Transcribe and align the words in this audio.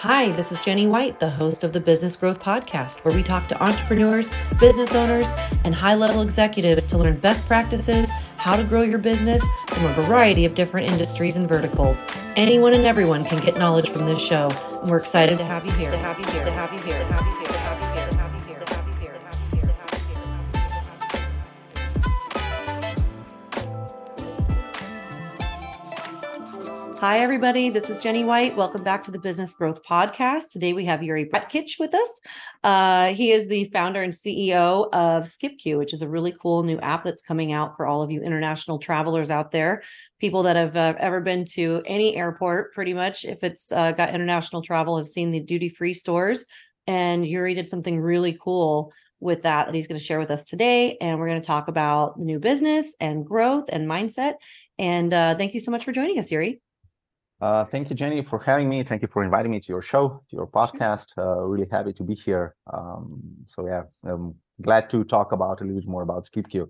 Hi, 0.00 0.30
this 0.32 0.52
is 0.52 0.58
Jenni 0.58 0.86
White, 0.86 1.20
the 1.20 1.30
host 1.30 1.64
of 1.64 1.72
the 1.72 1.80
Business 1.80 2.16
Growth 2.16 2.38
Podcast, 2.38 3.02
where 3.02 3.14
we 3.14 3.22
talk 3.22 3.48
to 3.48 3.62
entrepreneurs, 3.62 4.28
business 4.60 4.94
owners, 4.94 5.30
and 5.64 5.74
high 5.74 5.94
level 5.94 6.20
executives 6.20 6.84
to 6.84 6.98
learn 6.98 7.18
best 7.18 7.46
practices, 7.46 8.10
how 8.36 8.56
to 8.56 8.62
grow 8.62 8.82
your 8.82 8.98
business 8.98 9.42
from 9.68 9.86
a 9.86 9.94
variety 9.94 10.44
of 10.44 10.54
different 10.54 10.90
industries 10.90 11.36
and 11.36 11.48
verticals. 11.48 12.04
Anyone 12.36 12.74
and 12.74 12.84
everyone 12.84 13.24
can 13.24 13.42
get 13.42 13.56
knowledge 13.56 13.88
from 13.88 14.04
this 14.04 14.20
show, 14.20 14.50
and 14.82 14.90
we're 14.90 14.98
excited 14.98 15.38
to 15.38 15.44
have 15.46 15.64
you 15.64 15.72
here. 15.72 15.90
To 15.90 15.96
have 15.96 16.18
you 16.18 16.26
here. 16.26 16.44
To 16.44 16.50
have 16.50 16.72
you 16.74 16.80
here. 16.80 16.98
To 16.98 17.04
have 17.14 17.26
you 17.26 17.36
here. 17.38 17.45
Hi, 27.00 27.18
everybody. 27.18 27.68
This 27.68 27.90
is 27.90 27.98
Jenni 27.98 28.24
White. 28.24 28.56
Welcome 28.56 28.82
back 28.82 29.04
to 29.04 29.10
the 29.10 29.18
Business 29.18 29.52
Growth 29.52 29.82
Podcast. 29.84 30.50
Today 30.50 30.72
we 30.72 30.86
have 30.86 31.02
Jure 31.02 31.26
Bratkic 31.26 31.78
with 31.78 31.94
us. 31.94 32.20
Uh, 32.64 33.12
he 33.12 33.32
is 33.32 33.48
the 33.48 33.68
founder 33.70 34.02
and 34.02 34.14
CEO 34.14 34.88
of 34.94 35.24
SkipQ, 35.24 35.76
which 35.76 35.92
is 35.92 36.00
a 36.00 36.08
really 36.08 36.34
cool 36.40 36.62
new 36.62 36.78
app 36.80 37.04
that's 37.04 37.20
coming 37.20 37.52
out 37.52 37.76
for 37.76 37.86
all 37.86 38.00
of 38.00 38.10
you 38.10 38.22
international 38.22 38.78
travelers 38.78 39.30
out 39.30 39.50
there. 39.50 39.82
People 40.20 40.44
that 40.44 40.56
have 40.56 40.74
uh, 40.74 40.94
ever 40.98 41.20
been 41.20 41.44
to 41.44 41.82
any 41.84 42.16
airport, 42.16 42.72
pretty 42.72 42.94
much, 42.94 43.26
if 43.26 43.44
it's 43.44 43.70
uh, 43.72 43.92
got 43.92 44.14
international 44.14 44.62
travel, 44.62 44.96
have 44.96 45.06
seen 45.06 45.30
the 45.32 45.40
duty 45.40 45.68
free 45.68 45.92
stores. 45.92 46.46
And 46.86 47.26
Jure 47.26 47.52
did 47.52 47.68
something 47.68 48.00
really 48.00 48.38
cool 48.40 48.90
with 49.20 49.42
that 49.42 49.66
that 49.66 49.74
he's 49.74 49.86
going 49.86 50.00
to 50.00 50.04
share 50.04 50.18
with 50.18 50.30
us 50.30 50.46
today. 50.46 50.96
And 51.02 51.18
we're 51.18 51.28
going 51.28 51.42
to 51.42 51.46
talk 51.46 51.68
about 51.68 52.18
new 52.18 52.38
business 52.38 52.96
and 53.00 53.26
growth 53.26 53.68
and 53.70 53.86
mindset. 53.86 54.36
And 54.78 55.12
uh, 55.12 55.34
thank 55.34 55.52
you 55.52 55.60
so 55.60 55.70
much 55.70 55.84
for 55.84 55.92
joining 55.92 56.18
us, 56.18 56.30
Jure. 56.30 56.54
Uh, 57.40 57.64
thank 57.66 57.90
you, 57.90 57.96
Jenni, 57.96 58.26
for 58.26 58.38
having 58.38 58.68
me. 58.68 58.82
Thank 58.82 59.02
you 59.02 59.08
for 59.08 59.22
inviting 59.22 59.52
me 59.52 59.60
to 59.60 59.68
your 59.68 59.82
show, 59.82 60.22
to 60.30 60.36
your 60.36 60.46
podcast. 60.46 61.08
Uh, 61.18 61.42
really 61.42 61.66
happy 61.70 61.92
to 61.92 62.02
be 62.02 62.14
here. 62.14 62.54
Um, 62.72 63.20
so 63.44 63.66
yeah, 63.66 63.82
I'm 64.04 64.34
glad 64.60 64.88
to 64.90 65.04
talk 65.04 65.32
about 65.32 65.60
a 65.60 65.64
little 65.64 65.80
bit 65.80 65.88
more 65.88 66.02
about 66.02 66.26
SkipQ. 66.26 66.68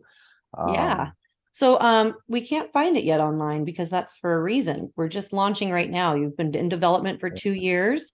Um, 0.58 0.74
yeah. 0.74 1.10
So 1.52 1.80
um, 1.80 2.14
we 2.28 2.46
can't 2.46 2.72
find 2.72 2.96
it 2.96 3.04
yet 3.04 3.20
online 3.20 3.64
because 3.64 3.88
that's 3.88 4.16
for 4.16 4.34
a 4.34 4.42
reason. 4.42 4.92
We're 4.96 5.08
just 5.08 5.32
launching 5.32 5.70
right 5.70 5.90
now. 5.90 6.14
You've 6.14 6.36
been 6.36 6.54
in 6.54 6.68
development 6.68 7.20
for 7.20 7.30
two 7.30 7.52
years. 7.52 8.12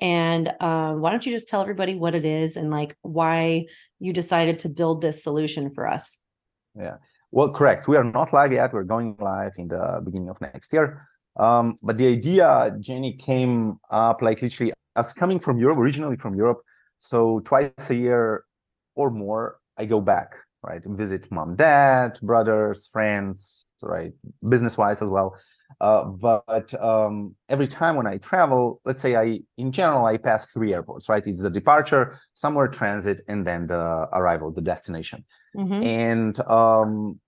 And 0.00 0.52
um, 0.60 1.00
why 1.00 1.10
don't 1.10 1.24
you 1.24 1.32
just 1.32 1.48
tell 1.48 1.60
everybody 1.60 1.94
what 1.94 2.14
it 2.14 2.24
is 2.24 2.56
and 2.56 2.70
like 2.70 2.96
why 3.02 3.66
you 3.98 4.12
decided 4.12 4.58
to 4.60 4.68
build 4.68 5.00
this 5.00 5.22
solution 5.22 5.70
for 5.70 5.88
us? 5.88 6.18
Yeah. 6.76 6.96
Well, 7.30 7.50
correct. 7.50 7.88
We 7.88 7.96
are 7.96 8.04
not 8.04 8.32
live 8.32 8.52
yet. 8.52 8.72
We're 8.72 8.84
going 8.84 9.16
live 9.18 9.52
in 9.56 9.68
the 9.68 10.02
beginning 10.04 10.28
of 10.28 10.40
next 10.40 10.72
year. 10.72 11.08
Um, 11.36 11.76
but 11.82 11.96
the 11.98 12.06
idea, 12.06 12.76
Jenni, 12.80 13.18
came 13.18 13.78
up 13.90 14.22
like 14.22 14.42
literally 14.42 14.72
as 14.96 15.12
coming 15.12 15.40
from 15.40 15.58
Europe, 15.58 15.78
originally 15.78 16.16
from 16.16 16.34
Europe. 16.34 16.60
So 16.98 17.40
twice 17.40 17.90
a 17.90 17.94
year 17.94 18.44
or 18.94 19.10
more, 19.10 19.58
I 19.76 19.84
go 19.84 20.00
back, 20.00 20.34
right? 20.62 20.82
Visit 20.84 21.30
mom, 21.30 21.56
dad, 21.56 22.18
brothers, 22.22 22.86
friends, 22.86 23.66
right? 23.82 24.12
Business 24.48 24.78
wise 24.78 25.02
as 25.02 25.08
well. 25.08 25.36
Uh, 25.80 26.04
but 26.04 26.72
um, 26.80 27.34
every 27.48 27.66
time 27.66 27.96
when 27.96 28.06
I 28.06 28.18
travel, 28.18 28.80
let's 28.84 29.02
say 29.02 29.16
I, 29.16 29.40
in 29.58 29.72
general, 29.72 30.04
I 30.06 30.16
pass 30.16 30.46
three 30.46 30.72
airports, 30.72 31.08
right? 31.08 31.26
It's 31.26 31.42
the 31.42 31.50
departure, 31.50 32.16
somewhere 32.34 32.68
transit, 32.68 33.22
and 33.26 33.44
then 33.44 33.66
the 33.66 34.08
arrival, 34.12 34.52
the 34.52 34.60
destination. 34.60 35.24
Mm-hmm. 35.56 35.82
And 35.82 36.40
um, 36.48 37.20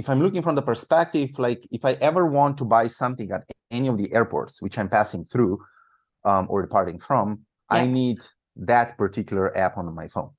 if 0.00 0.08
I'm 0.08 0.20
looking 0.22 0.40
from 0.40 0.54
the 0.54 0.62
perspective, 0.62 1.38
like 1.38 1.68
if 1.70 1.84
I 1.84 1.92
ever 2.00 2.24
want 2.24 2.56
to 2.58 2.64
buy 2.64 2.88
something 2.88 3.30
at 3.30 3.42
any 3.70 3.86
of 3.86 3.98
the 3.98 4.10
airports 4.14 4.62
which 4.62 4.78
I'm 4.78 4.88
passing 4.88 5.26
through 5.26 5.60
um, 6.24 6.46
or 6.48 6.62
departing 6.62 6.98
from, 6.98 7.40
yeah. 7.70 7.78
I 7.78 7.86
need 7.86 8.18
that 8.56 8.96
particular 8.96 9.46
app 9.56 9.76
on 9.76 9.94
my 9.94 10.08
phone. 10.08 10.30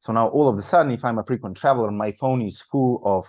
So 0.00 0.12
now 0.12 0.26
all 0.28 0.48
of 0.48 0.58
a 0.58 0.62
sudden, 0.62 0.90
if 0.90 1.04
I'm 1.04 1.18
a 1.18 1.24
frequent 1.24 1.56
traveler, 1.56 1.92
my 1.92 2.10
phone 2.10 2.42
is 2.42 2.60
full 2.60 3.00
of 3.04 3.22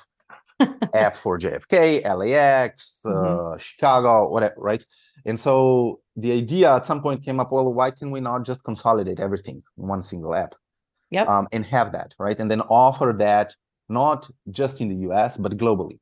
app 0.95 1.15
for 1.15 1.37
JFK, 1.37 2.03
LAX, 2.03 3.03
mm-hmm. 3.05 3.53
uh, 3.53 3.57
Chicago, 3.59 4.27
whatever, 4.29 4.55
right? 4.57 4.83
And 5.25 5.39
so 5.39 5.99
the 6.15 6.31
idea 6.31 6.73
at 6.73 6.87
some 6.87 7.01
point 7.03 7.23
came 7.23 7.39
up, 7.39 7.51
well, 7.51 7.71
why 7.71 7.91
can 7.91 8.09
we 8.09 8.21
not 8.21 8.43
just 8.43 8.63
consolidate 8.63 9.19
everything 9.19 9.61
in 9.77 9.87
one 9.87 10.01
single 10.01 10.33
app? 10.33 10.55
Yep. 11.11 11.29
Um, 11.29 11.47
and 11.51 11.63
have 11.67 11.91
that, 11.91 12.15
right? 12.17 12.39
And 12.39 12.49
then 12.49 12.61
offer 12.61 13.13
that 13.19 13.55
not 13.89 14.29
just 14.49 14.81
in 14.81 14.89
the 14.89 15.09
US, 15.09 15.37
but 15.37 15.57
globally. 15.57 15.99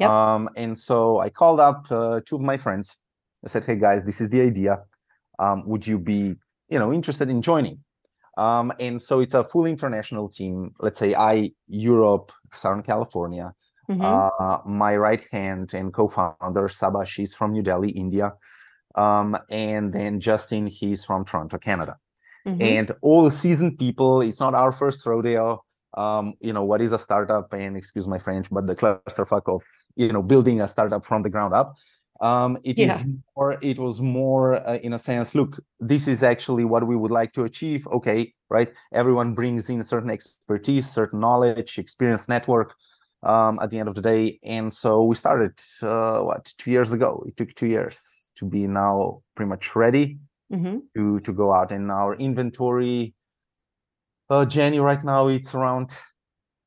Yep. 0.00 0.10
Um, 0.10 0.48
and 0.56 0.76
so 0.76 1.18
I 1.18 1.28
called 1.28 1.60
up 1.60 1.86
uh, 1.90 2.20
two 2.24 2.36
of 2.36 2.42
my 2.42 2.56
friends. 2.56 2.96
I 3.44 3.48
said, 3.48 3.64
"Hey 3.64 3.76
guys, 3.76 4.04
this 4.04 4.20
is 4.20 4.30
the 4.30 4.40
idea. 4.40 4.80
Um, 5.38 5.64
would 5.66 5.86
you 5.86 5.98
be, 5.98 6.34
you 6.68 6.78
know, 6.78 6.92
interested 6.92 7.28
in 7.28 7.42
joining?" 7.42 7.78
Um, 8.36 8.72
and 8.78 9.02
so 9.02 9.20
it's 9.20 9.34
a 9.34 9.42
full 9.42 9.66
international 9.66 10.28
team. 10.28 10.72
Let's 10.78 10.98
say 10.98 11.14
I 11.14 11.50
Europe, 11.66 12.32
Southern 12.52 12.82
California. 12.82 13.52
Mm-hmm. 13.90 14.02
Uh, 14.02 14.58
my 14.68 14.96
right 14.96 15.24
hand 15.32 15.72
and 15.72 15.92
co-founder 15.94 16.68
Saba, 16.68 17.06
she's 17.06 17.34
from 17.34 17.52
New 17.52 17.62
Delhi, 17.62 17.90
India, 17.90 18.34
um, 18.96 19.36
and 19.50 19.92
then 19.92 20.20
Justin, 20.20 20.66
he's 20.66 21.04
from 21.04 21.24
Toronto, 21.24 21.56
Canada. 21.56 21.96
Mm-hmm. 22.46 22.62
And 22.62 22.92
all 23.02 23.30
seasoned 23.30 23.78
people. 23.78 24.20
It's 24.20 24.40
not 24.40 24.54
our 24.54 24.72
first 24.72 25.04
rodeo 25.06 25.64
um, 25.94 26.34
you 26.40 26.52
know, 26.52 26.64
what 26.64 26.80
is 26.80 26.92
a 26.92 26.98
startup 26.98 27.52
and 27.52 27.76
excuse 27.76 28.06
my 28.06 28.18
French, 28.18 28.48
but 28.50 28.66
the 28.66 28.76
clusterfuck 28.76 29.42
of, 29.46 29.62
you 29.96 30.12
know, 30.12 30.22
building 30.22 30.60
a 30.60 30.68
startup 30.68 31.04
from 31.04 31.22
the 31.22 31.30
ground 31.30 31.54
up. 31.54 31.74
Um, 32.20 32.58
it 32.64 32.78
yeah. 32.78 32.94
is 32.94 33.04
more, 33.36 33.58
it 33.62 33.78
was 33.78 34.00
more 34.00 34.56
uh, 34.68 34.78
in 34.78 34.92
a 34.92 34.98
sense, 34.98 35.34
look, 35.34 35.62
this 35.78 36.08
is 36.08 36.22
actually 36.22 36.64
what 36.64 36.84
we 36.86 36.96
would 36.96 37.12
like 37.12 37.32
to 37.32 37.44
achieve. 37.44 37.86
Okay, 37.86 38.34
right? 38.50 38.72
Everyone 38.92 39.34
brings 39.34 39.70
in 39.70 39.82
certain 39.84 40.10
expertise, 40.10 40.88
certain 40.90 41.20
knowledge, 41.20 41.78
experience, 41.78 42.28
network 42.28 42.74
um, 43.22 43.58
at 43.62 43.70
the 43.70 43.78
end 43.78 43.88
of 43.88 43.94
the 43.94 44.02
day. 44.02 44.40
And 44.42 44.72
so 44.74 45.04
we 45.04 45.14
started, 45.14 45.60
uh, 45.80 46.20
what, 46.22 46.52
two 46.58 46.72
years 46.72 46.92
ago? 46.92 47.24
It 47.26 47.36
took 47.36 47.54
two 47.54 47.68
years 47.68 48.30
to 48.34 48.44
be 48.44 48.66
now 48.66 49.22
pretty 49.36 49.48
much 49.48 49.76
ready 49.76 50.18
mm-hmm. 50.52 50.78
to, 50.96 51.20
to 51.20 51.32
go 51.32 51.52
out. 51.52 51.70
And 51.70 51.90
our 51.90 52.16
inventory 52.16 53.14
uh, 54.30 54.44
Jenni, 54.44 54.82
right 54.82 55.02
now 55.02 55.28
it's 55.28 55.54
around, 55.54 55.96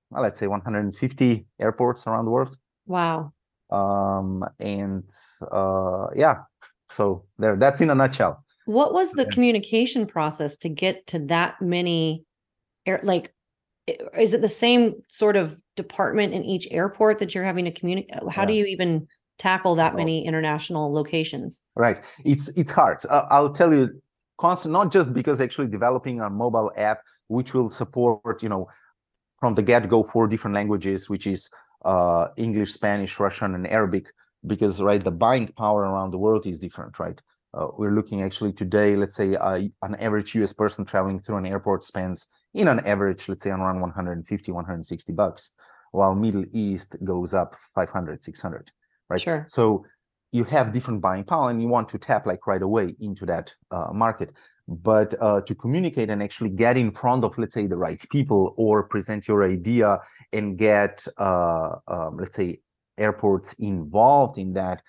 well, 0.09 0.21
let's 0.21 0.39
say 0.39 0.47
150 0.47 1.45
airports 1.59 2.07
around 2.07 2.25
the 2.25 2.31
world. 2.31 2.55
Wow. 2.85 3.33
Um, 3.69 4.43
and 4.59 5.03
uh, 5.51 6.07
yeah, 6.15 6.39
so 6.89 7.25
there, 7.37 7.55
that's 7.55 7.81
in 7.81 7.89
a 7.89 7.95
nutshell. 7.95 8.43
What 8.65 8.93
was 8.93 9.11
the 9.11 9.25
communication 9.25 10.05
process 10.05 10.57
to 10.57 10.69
get 10.69 11.07
to 11.07 11.19
that 11.27 11.61
many 11.61 12.25
air, 12.85 12.99
like, 13.03 13.33
is 14.17 14.33
it 14.33 14.41
the 14.41 14.49
same 14.49 14.95
sort 15.07 15.35
of 15.35 15.59
department 15.75 16.33
in 16.33 16.43
each 16.43 16.67
airport 16.71 17.19
that 17.19 17.33
you're 17.33 17.43
having 17.43 17.65
to 17.65 17.71
communicate? 17.71 18.15
How 18.29 18.43
yeah. 18.43 18.45
do 18.45 18.53
you 18.53 18.65
even 18.65 19.07
tackle 19.39 19.75
that 19.75 19.95
many 19.95 20.25
international 20.25 20.93
locations? 20.93 21.63
Right. 21.75 22.03
It's, 22.23 22.49
it's 22.49 22.71
hard. 22.71 22.99
Uh, 23.09 23.25
I'll 23.29 23.51
tell 23.51 23.73
you 23.73 24.01
constant, 24.37 24.73
not 24.73 24.91
just 24.91 25.13
because 25.13 25.41
actually 25.41 25.67
developing 25.67 26.21
a 26.21 26.29
mobile 26.29 26.71
app 26.75 27.01
which 27.31 27.53
will 27.53 27.69
support, 27.69 28.43
you 28.43 28.49
know, 28.49 28.67
from 29.39 29.55
the 29.55 29.63
get-go 29.63 30.03
four 30.03 30.27
different 30.27 30.53
languages, 30.53 31.09
which 31.09 31.25
is 31.25 31.49
uh, 31.85 32.27
English, 32.37 32.71
Spanish, 32.73 33.19
Russian, 33.19 33.55
and 33.55 33.65
Arabic, 33.67 34.07
because 34.45 34.81
right, 34.81 35.03
the 35.03 35.11
buying 35.11 35.47
power 35.47 35.81
around 35.81 36.11
the 36.11 36.17
world 36.17 36.45
is 36.45 36.59
different, 36.59 36.99
right? 36.99 37.19
Uh, 37.53 37.67
we're 37.77 37.95
looking 37.95 38.21
actually 38.21 38.53
today, 38.53 38.95
let's 38.95 39.15
say 39.15 39.35
uh, 39.35 39.61
an 39.81 39.95
average 39.95 40.35
US 40.35 40.53
person 40.53 40.85
traveling 40.85 41.19
through 41.19 41.37
an 41.37 41.45
airport 41.45 41.83
spends 41.83 42.27
in 42.53 42.67
an 42.67 42.79
average, 42.81 43.27
let's 43.27 43.43
say 43.43 43.49
around 43.49 43.79
150, 43.81 44.51
160 44.51 45.13
bucks, 45.13 45.51
while 45.91 46.15
Middle 46.15 46.45
East 46.53 46.95
goes 47.03 47.33
up 47.33 47.55
500, 47.75 48.21
600, 48.21 48.71
right? 49.09 49.21
Sure. 49.21 49.45
So 49.47 49.85
you 50.31 50.43
have 50.45 50.71
different 50.71 51.01
buying 51.01 51.23
power 51.23 51.49
and 51.49 51.61
you 51.61 51.67
want 51.67 51.89
to 51.89 51.97
tap 51.97 52.25
like 52.25 52.47
right 52.47 52.61
away 52.61 52.95
into 52.99 53.25
that 53.25 53.53
uh, 53.71 53.91
market 53.93 54.35
but 54.67 55.13
uh, 55.21 55.41
to 55.41 55.53
communicate 55.53 56.09
and 56.09 56.23
actually 56.23 56.49
get 56.49 56.77
in 56.77 56.91
front 56.91 57.23
of 57.23 57.37
let's 57.37 57.53
say 57.53 57.67
the 57.67 57.77
right 57.77 58.07
people 58.09 58.53
or 58.57 58.83
present 58.83 59.27
your 59.27 59.43
idea 59.43 59.99
and 60.31 60.57
get 60.57 61.05
uh, 61.17 61.75
um, 61.87 62.17
let's 62.17 62.35
say 62.35 62.59
airports 62.97 63.53
involved 63.53 64.37
in 64.37 64.53
that 64.53 64.81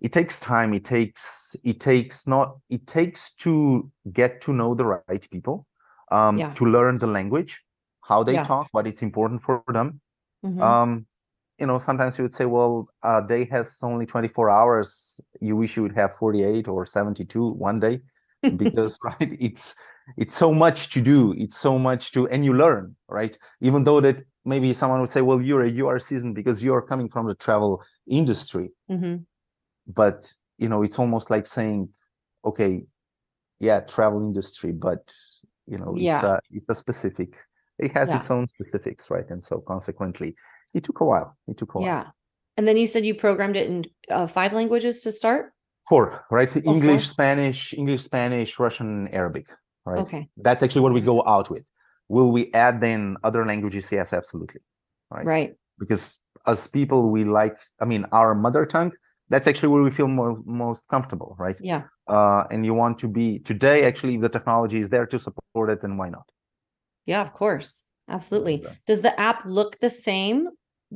it 0.00 0.12
takes 0.12 0.40
time 0.40 0.72
it 0.72 0.84
takes 0.84 1.54
it 1.64 1.78
takes 1.80 2.26
not 2.26 2.56
it 2.70 2.86
takes 2.86 3.34
to 3.34 3.90
get 4.12 4.40
to 4.40 4.52
know 4.52 4.74
the 4.74 4.84
right 4.84 5.28
people 5.30 5.66
um, 6.10 6.38
yeah. 6.38 6.52
to 6.54 6.64
learn 6.64 6.98
the 6.98 7.06
language 7.06 7.62
how 8.02 8.22
they 8.22 8.34
yeah. 8.34 8.42
talk 8.42 8.68
what 8.72 8.86
it's 8.86 9.02
important 9.02 9.42
for 9.42 9.62
them 9.68 10.00
mm-hmm. 10.44 10.60
um, 10.60 11.06
you 11.62 11.66
know 11.68 11.78
sometimes 11.78 12.18
you 12.18 12.24
would 12.24 12.32
say 12.32 12.44
well 12.44 12.88
a 13.04 13.22
day 13.26 13.44
has 13.44 13.78
only 13.84 14.04
24 14.04 14.50
hours 14.50 15.20
you 15.40 15.54
wish 15.54 15.76
you 15.76 15.82
would 15.84 15.94
have 15.94 16.12
48 16.16 16.66
or 16.66 16.84
72 16.84 17.52
one 17.52 17.78
day 17.78 18.00
because 18.56 18.98
right 19.04 19.32
it's 19.38 19.76
it's 20.16 20.34
so 20.34 20.52
much 20.52 20.92
to 20.92 21.00
do 21.00 21.32
it's 21.38 21.56
so 21.56 21.78
much 21.78 22.10
to 22.10 22.28
and 22.30 22.44
you 22.44 22.52
learn 22.52 22.96
right 23.08 23.38
even 23.60 23.84
though 23.84 24.00
that 24.00 24.16
maybe 24.44 24.74
someone 24.74 25.00
would 25.00 25.08
say 25.08 25.22
well 25.22 25.40
you're 25.40 25.62
a 25.62 25.70
you 25.70 25.86
are 25.86 26.00
seasoned 26.00 26.34
because 26.34 26.64
you're 26.64 26.82
coming 26.82 27.08
from 27.08 27.28
the 27.28 27.36
travel 27.36 27.80
industry 28.08 28.70
mm-hmm. 28.90 29.18
but 29.86 30.34
you 30.58 30.68
know 30.68 30.82
it's 30.82 30.98
almost 30.98 31.30
like 31.30 31.46
saying 31.46 31.88
okay 32.44 32.84
yeah 33.60 33.78
travel 33.78 34.20
industry 34.20 34.72
but 34.72 35.14
you 35.68 35.78
know 35.78 35.94
it's 35.94 36.02
Yeah. 36.02 36.34
a 36.34 36.38
it's 36.50 36.68
a 36.68 36.74
specific 36.74 37.38
it 37.78 37.92
has 37.92 38.08
Yeah. 38.08 38.16
its 38.16 38.30
own 38.32 38.48
specifics 38.48 39.10
right 39.12 39.30
and 39.30 39.40
so 39.40 39.60
consequently 39.60 40.34
it 40.74 40.82
took 40.84 41.00
a 41.00 41.04
while 41.04 41.36
it 41.48 41.56
took 41.56 41.74
a 41.74 41.78
while 41.78 41.86
Yeah. 41.86 42.04
And 42.56 42.68
then 42.68 42.76
you 42.76 42.86
said 42.86 43.04
you 43.06 43.14
programmed 43.14 43.56
it 43.56 43.66
in 43.66 43.84
uh, 44.10 44.26
five 44.26 44.52
languages 44.52 45.00
to 45.02 45.12
start? 45.12 45.52
four 45.88 46.24
right 46.30 46.48
Oh, 46.56 46.60
four. 46.60 46.72
english 46.74 47.04
spanish 47.08 47.60
english 47.74 48.02
spanish 48.10 48.50
russian 48.64 49.08
arabic 49.08 49.46
right 49.84 49.98
Okay. 49.98 50.22
that's 50.46 50.62
actually 50.62 50.82
what 50.86 50.92
we 50.98 51.00
go 51.00 51.16
out 51.26 51.50
with 51.50 51.64
will 52.08 52.30
we 52.36 52.42
add 52.54 52.80
then 52.80 53.16
other 53.24 53.42
languages 53.44 53.90
yes 53.90 54.12
absolutely 54.12 54.60
right, 55.10 55.26
Right. 55.26 55.50
because 55.80 56.04
as 56.46 56.68
people 56.78 57.10
we 57.10 57.24
like 57.24 57.56
i 57.82 57.84
mean 57.84 58.02
our 58.12 58.32
mother 58.46 58.64
tongue 58.64 58.92
that's 59.28 59.48
actually 59.50 59.70
where 59.74 59.82
we 59.82 59.90
feel 59.90 60.06
more 60.06 60.32
most 60.46 60.82
comfortable 60.94 61.34
right 61.46 61.58
Yeah. 61.72 61.82
uh, 62.14 62.42
and 62.52 62.64
you 62.64 62.74
want 62.82 62.94
to 63.02 63.08
be 63.08 63.26
today 63.50 63.78
actually 63.90 64.16
the 64.18 64.28
technology 64.36 64.78
is 64.84 64.88
there 64.94 65.06
to 65.12 65.18
support 65.18 65.66
it 65.74 65.80
then 65.82 65.96
why 66.00 66.08
not 66.16 66.26
Yeah, 67.10 67.22
of 67.26 67.32
course. 67.42 67.70
Absolutely. 68.16 68.56
Does 68.86 69.00
the 69.02 69.14
app 69.28 69.38
look 69.58 69.70
the 69.80 69.90
same 70.08 70.38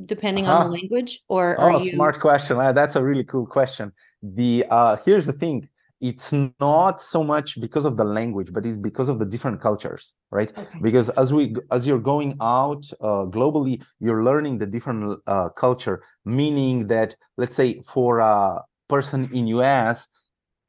depending 0.05 0.45
on 0.45 0.59
the 0.59 0.65
Uh-huh. 0.65 0.73
language 0.79 1.19
or 1.27 1.57
are 1.59 1.71
oh 1.71 1.79
you 1.83 1.91
smart 1.91 2.19
question. 2.19 2.57
Uh, 2.57 2.71
that's 2.73 2.95
a 2.95 3.03
really 3.03 3.23
cool 3.23 3.45
question. 3.47 3.91
The 4.21 4.65
uh 4.69 4.95
here's 5.05 5.25
the 5.25 5.33
thing. 5.33 5.67
It's 5.99 6.31
not 6.59 7.01
so 7.01 7.23
much 7.23 7.59
because 7.59 7.85
of 7.85 7.97
the 7.97 8.03
language 8.03 8.53
but 8.53 8.65
it's 8.67 8.77
because 8.77 9.09
of 9.09 9.17
the 9.17 9.25
different 9.25 9.59
cultures 9.61 10.13
right? 10.31 10.51
Okay. 10.55 10.79
because 10.81 11.09
as 11.09 11.33
we 11.33 11.55
as 11.71 11.87
you're 11.87 12.05
going 12.13 12.31
out 12.39 12.83
uh, 13.01 13.25
globally 13.37 13.81
you're 13.99 14.23
learning 14.23 14.59
the 14.59 14.67
different 14.67 15.19
uh, 15.25 15.49
culture 15.49 16.03
meaning 16.23 16.85
that 16.87 17.15
let's 17.37 17.55
say 17.55 17.81
for 17.93 18.19
a 18.19 18.61
person 18.87 19.27
in 19.33 19.47
us 19.47 20.07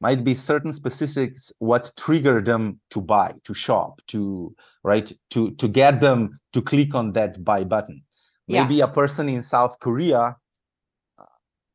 might 0.01 0.23
be 0.23 0.33
certain 0.33 0.73
specifics 0.73 1.51
what 1.59 1.91
trigger 1.95 2.41
them 2.41 2.79
to 2.89 2.99
buy 3.01 3.29
to 3.43 3.53
shop 3.53 4.01
to 4.07 4.55
right 4.83 5.11
to 5.29 5.51
to 5.61 5.67
get 5.67 5.99
them 6.01 6.19
to 6.53 6.59
click 6.61 6.95
on 6.95 7.11
that 7.13 7.43
buy 7.43 7.63
button 7.63 8.01
Yeah. 8.49 8.63
maybe 8.63 8.81
a 8.81 8.87
person 8.87 9.29
in 9.29 9.41
south 9.43 9.79
korea 9.79 10.35
uh, 11.19 11.23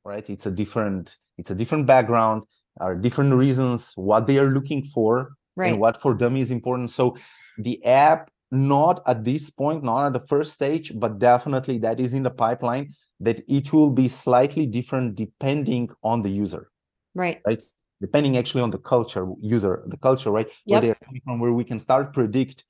right 0.04 0.28
it's 0.28 0.46
a 0.46 0.50
different 0.50 1.16
it's 1.38 1.50
a 1.50 1.54
different 1.54 1.86
background 1.86 2.42
are 2.80 2.96
different 2.96 3.32
reasons 3.34 3.92
what 3.94 4.26
they 4.26 4.38
are 4.38 4.50
looking 4.50 4.82
for 4.84 5.12
Right. 5.56 5.68
and 5.70 5.78
what 5.78 6.02
for 6.02 6.14
them 6.22 6.36
is 6.36 6.50
important 6.50 6.90
so 6.90 7.16
the 7.58 7.76
app 7.84 8.28
not 8.50 9.00
at 9.06 9.24
this 9.24 9.50
point 9.50 9.84
not 9.84 10.06
at 10.06 10.12
the 10.12 10.26
first 10.32 10.52
stage 10.52 10.92
but 11.02 11.20
definitely 11.20 11.78
that 11.78 12.00
is 12.00 12.12
in 12.12 12.24
the 12.24 12.30
pipeline 12.44 12.92
that 13.20 13.38
it 13.48 13.72
will 13.72 13.90
be 13.90 14.08
slightly 14.08 14.66
different 14.66 15.14
depending 15.14 15.88
on 16.02 16.22
the 16.22 16.30
user 16.30 16.70
Right. 17.14 17.40
right 17.46 17.62
depending 18.00 18.36
actually 18.36 18.62
on 18.62 18.72
the 18.72 18.78
culture 18.94 19.26
user 19.40 19.84
the 19.86 19.96
culture 20.08 20.32
right 20.32 20.48
where 20.64 20.80
they're 20.80 21.00
coming 21.06 21.22
from 21.24 21.38
where 21.38 21.52
we 21.52 21.64
can 21.70 21.78
start 21.78 22.12
predict 22.12 22.64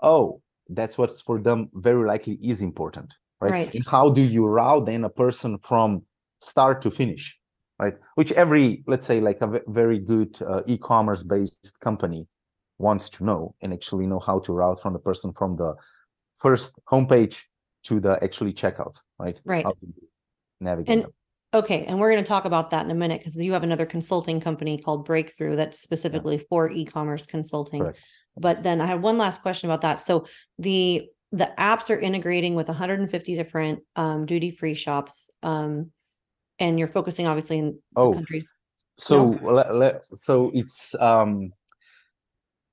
oh 0.00 0.40
that's 0.70 0.96
what's 0.96 1.20
for 1.20 1.36
them 1.46 1.68
very 1.74 2.06
likely 2.06 2.38
is 2.42 2.62
important 2.62 3.14
right, 3.40 3.52
Right. 3.52 3.74
and 3.74 3.86
how 3.86 4.10
do 4.10 4.22
you 4.22 4.46
route 4.46 4.86
then 4.86 5.04
a 5.04 5.10
person 5.10 5.58
from 5.58 6.02
start 6.40 6.80
to 6.82 6.90
finish 6.90 7.38
right 7.78 7.94
which 8.14 8.32
every 8.32 8.82
let's 8.86 9.06
say 9.06 9.20
like 9.20 9.40
a 9.42 9.60
very 9.68 9.98
good 9.98 10.40
uh, 10.42 10.62
e-commerce 10.66 11.22
based 11.22 11.78
company 11.80 12.26
wants 12.78 13.10
to 13.10 13.24
know 13.24 13.54
and 13.60 13.72
actually 13.72 14.06
know 14.06 14.18
how 14.18 14.38
to 14.40 14.52
route 14.52 14.80
from 14.80 14.92
the 14.94 14.98
person 14.98 15.32
from 15.32 15.56
the 15.56 15.74
first 16.36 16.78
homepage 16.90 17.42
to 17.82 18.00
the 18.00 18.22
actually 18.24 18.52
checkout 18.52 18.96
right 19.18 19.40
Right. 19.44 19.66
Navigate 20.62 20.90
And 20.92 21.02
them. 21.04 21.10
okay, 21.54 21.84
and 21.86 21.98
we're 21.98 22.10
going 22.12 22.22
to 22.22 22.28
talk 22.28 22.44
about 22.44 22.70
that 22.70 22.84
in 22.84 22.90
a 22.90 22.94
minute 22.94 23.20
because 23.20 23.36
you 23.36 23.52
have 23.54 23.62
another 23.62 23.86
consulting 23.86 24.40
company 24.42 24.76
called 24.76 25.06
Breakthrough 25.06 25.56
that's 25.56 25.80
specifically 25.80 26.36
for 26.50 26.70
e-commerce 26.70 27.24
consulting. 27.24 27.80
Correct. 27.80 27.98
But 28.36 28.62
then 28.62 28.80
I 28.82 28.86
have 28.86 29.00
one 29.02 29.16
last 29.16 29.40
question 29.40 29.70
about 29.70 29.80
that. 29.80 30.02
So 30.02 30.26
the 30.58 31.08
the 31.32 31.50
apps 31.58 31.90
are 31.90 31.98
integrating 31.98 32.54
with 32.54 32.68
150 32.68 33.34
different 33.34 33.80
um, 33.96 34.26
duty-free 34.26 34.74
shops, 34.74 35.30
um, 35.42 35.90
and 36.58 36.78
you're 36.78 36.88
focusing 36.88 37.26
obviously 37.26 37.58
in 37.58 37.78
Oh. 37.96 38.12
countries. 38.12 38.52
So 38.98 39.28
le- 39.42 39.72
le- 39.72 40.00
so 40.14 40.50
it's 40.52 40.94
um 40.96 41.52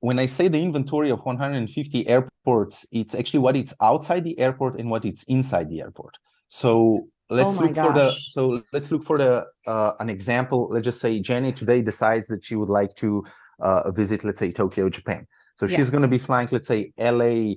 when 0.01 0.19
I 0.19 0.25
say 0.27 0.47
the 0.47 0.61
inventory 0.61 1.09
of 1.09 1.19
150 1.19 2.07
airports, 2.07 2.85
it's 2.91 3.15
actually 3.15 3.39
what 3.39 3.55
it's 3.55 3.73
outside 3.81 4.23
the 4.23 4.37
airport 4.37 4.79
and 4.79 4.89
what 4.91 5.05
it's 5.05 5.23
inside 5.23 5.69
the 5.69 5.81
airport. 5.81 6.17
So 6.49 7.07
let's 7.29 7.57
Oh 7.57 7.61
look 7.61 7.75
for 7.75 7.93
the 7.93 8.11
so 8.11 8.61
let's 8.73 8.91
look 8.91 9.03
for 9.03 9.17
the 9.17 9.45
uh, 9.65 9.93
an 9.99 10.09
example. 10.09 10.67
Let's 10.69 10.85
just 10.85 10.99
say 11.01 11.19
Jenni 11.21 11.55
today 11.55 11.81
decides 11.81 12.27
that 12.27 12.43
she 12.43 12.55
would 12.55 12.69
like 12.69 12.93
to 12.95 13.23
uh, 13.59 13.89
visit, 13.91 14.23
let's 14.23 14.39
say 14.39 14.51
Tokyo, 14.51 14.89
Japan. 14.89 15.25
So 15.55 15.65
Yeah. 15.65 15.77
she's 15.77 15.89
going 15.89 16.03
to 16.03 16.07
be 16.07 16.19
flying, 16.19 16.47
let's 16.51 16.67
say 16.67 16.93
LA, 16.99 17.55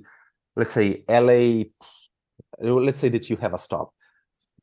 let's 0.55 0.73
say 0.73 1.03
LA. 1.09 1.63
Let's 2.59 2.99
say 2.99 3.09
that 3.09 3.29
you 3.29 3.37
have 3.37 3.53
a 3.53 3.57
stop 3.57 3.93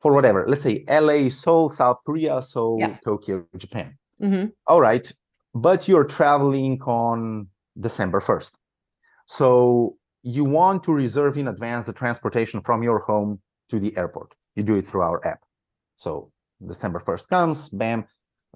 for 0.00 0.12
whatever. 0.12 0.46
Let's 0.46 0.62
say 0.62 0.85
LA, 0.88 1.29
Seoul, 1.29 1.70
South 1.70 1.99
Korea, 2.05 2.40
Seoul, 2.43 2.79
Yeah. 2.79 2.96
Tokyo, 3.05 3.44
Japan. 3.56 3.99
Mhm. 4.23 4.52
All 4.67 4.81
right, 4.81 5.11
but 5.55 5.88
you're 5.88 6.05
traveling 6.05 6.81
on 6.82 7.49
December 7.79 8.20
1st. 8.20 8.56
So 9.26 9.96
you 10.23 10.44
want 10.44 10.82
to 10.85 10.93
reserve 10.93 11.37
in 11.38 11.49
advance 11.49 11.87
the 11.87 11.93
transportation 11.93 12.61
from 12.61 12.82
your 12.82 12.99
home 12.99 13.40
to 13.70 13.79
the 13.79 13.96
airport. 13.96 14.35
You 14.56 14.62
do 14.62 14.76
it 14.76 14.87
through 14.87 15.02
our 15.02 15.25
app. 15.26 15.40
So 15.96 16.32
December 16.67 16.99
1st 17.00 17.29
comes, 17.29 17.69
bam, 17.69 18.06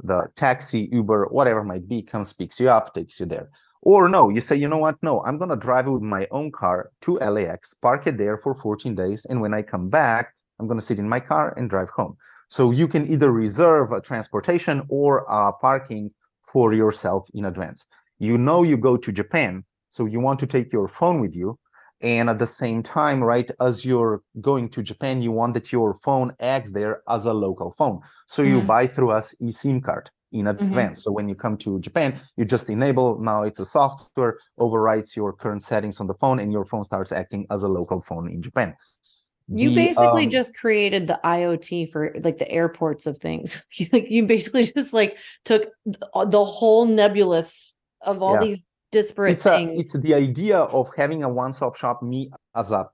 the 0.02 0.28
taxi, 0.36 0.88
Uber, 0.92 1.26
whatever 1.30 1.60
it 1.60 1.66
might 1.66 1.86
be, 1.88 2.02
comes, 2.02 2.32
picks 2.32 2.58
you 2.58 2.68
up, 2.70 2.94
takes 2.94 3.20
you 3.20 3.26
there. 3.26 3.50
Or 3.82 4.08
no, 4.08 4.28
you 4.28 4.40
say, 4.40 4.56
you 4.56 4.68
know 4.68 4.78
what? 4.78 4.96
No, 5.02 5.22
I'm 5.24 5.38
going 5.38 5.50
to 5.50 5.56
drive 5.56 5.86
with 5.86 6.02
my 6.02 6.26
own 6.30 6.52
car 6.52 6.90
to 7.02 7.18
LAX, 7.18 7.74
park 7.74 8.06
it 8.06 8.16
there 8.16 8.36
for 8.36 8.54
14 8.54 8.94
days. 8.94 9.24
And 9.26 9.40
when 9.40 9.52
I 9.54 9.62
come 9.62 9.88
back, 9.88 10.34
I'm 10.58 10.66
going 10.66 10.78
to 10.80 10.86
sit 10.86 10.98
in 10.98 11.08
my 11.08 11.20
car 11.20 11.52
and 11.56 11.68
drive 11.68 11.90
home. 11.90 12.16
So 12.48 12.70
you 12.70 12.86
can 12.86 13.10
either 13.10 13.32
reserve 13.32 13.90
a 13.92 14.00
transportation 14.00 14.82
or 14.88 15.24
a 15.28 15.52
parking 15.52 16.10
for 16.44 16.72
yourself 16.72 17.28
in 17.34 17.44
advance. 17.44 17.86
You 18.18 18.38
know 18.38 18.62
you 18.62 18.76
go 18.76 18.96
to 18.96 19.12
Japan, 19.12 19.64
so 19.88 20.06
you 20.06 20.20
want 20.20 20.38
to 20.40 20.46
take 20.46 20.72
your 20.72 20.86
phone 20.86 21.20
with 21.20 21.34
you. 21.34 21.58
And 22.00 22.28
at 22.30 22.38
the 22.38 22.46
same 22.46 22.82
time, 22.82 23.22
right, 23.22 23.50
as 23.60 23.84
you're 23.84 24.22
going 24.40 24.68
to 24.70 24.82
Japan, 24.82 25.22
you 25.22 25.32
want 25.32 25.54
that 25.54 25.72
your 25.72 25.94
phone 25.94 26.34
acts 26.40 26.72
there 26.72 27.02
as 27.08 27.26
a 27.26 27.32
local 27.32 27.72
phone. 27.72 28.00
So 28.26 28.42
you 28.42 28.60
Mhm. 28.60 28.66
buy 28.66 28.86
through 28.86 29.10
us 29.12 29.34
eSIM 29.40 29.82
card 29.82 30.10
in 30.32 30.48
advance. 30.48 31.04
So 31.04 31.12
when 31.12 31.28
you 31.28 31.34
come 31.34 31.56
to 31.58 31.78
Japan, 31.80 32.18
you 32.36 32.44
just 32.44 32.68
enable 32.70 33.18
now 33.20 33.42
it's 33.42 33.60
a 33.60 33.64
software 33.64 34.38
overwrites 34.58 35.14
your 35.16 35.32
current 35.32 35.62
settings 35.62 36.00
on 36.00 36.06
the 36.06 36.14
phone 36.14 36.38
and 36.40 36.52
your 36.52 36.64
phone 36.64 36.84
starts 36.84 37.12
acting 37.12 37.46
as 37.50 37.62
a 37.62 37.68
local 37.68 38.00
phone 38.00 38.30
in 38.30 38.42
Japan. 38.42 38.74
You 39.48 39.68
The, 39.70 39.74
basically 39.74 40.24
um, 40.24 40.30
just 40.30 40.56
created 40.56 41.06
the 41.06 41.20
IoT 41.24 41.92
for 41.92 42.14
like 42.22 42.38
the 42.38 42.50
airports 42.50 43.06
of 43.06 43.18
things. 43.18 43.62
like 43.92 44.10
you 44.10 44.26
basically 44.26 44.64
just 44.64 44.92
like 44.92 45.18
took 45.44 45.68
the 45.84 46.44
whole 46.44 46.86
nebulous 46.86 47.74
of 48.00 48.22
all 48.22 48.34
Yeah. 48.34 48.40
these 48.40 48.62
disparate 48.90 49.32
it's 49.32 49.46
a, 49.46 49.56
things. 49.56 49.78
it's 49.80 49.92
the 49.94 50.14
idea 50.14 50.58
of 50.58 50.90
having 50.96 51.22
a 51.22 51.28
one-stop 51.28 51.76
shop 51.76 52.02
me 52.02 52.30
as 52.54 52.72
a 52.72 52.88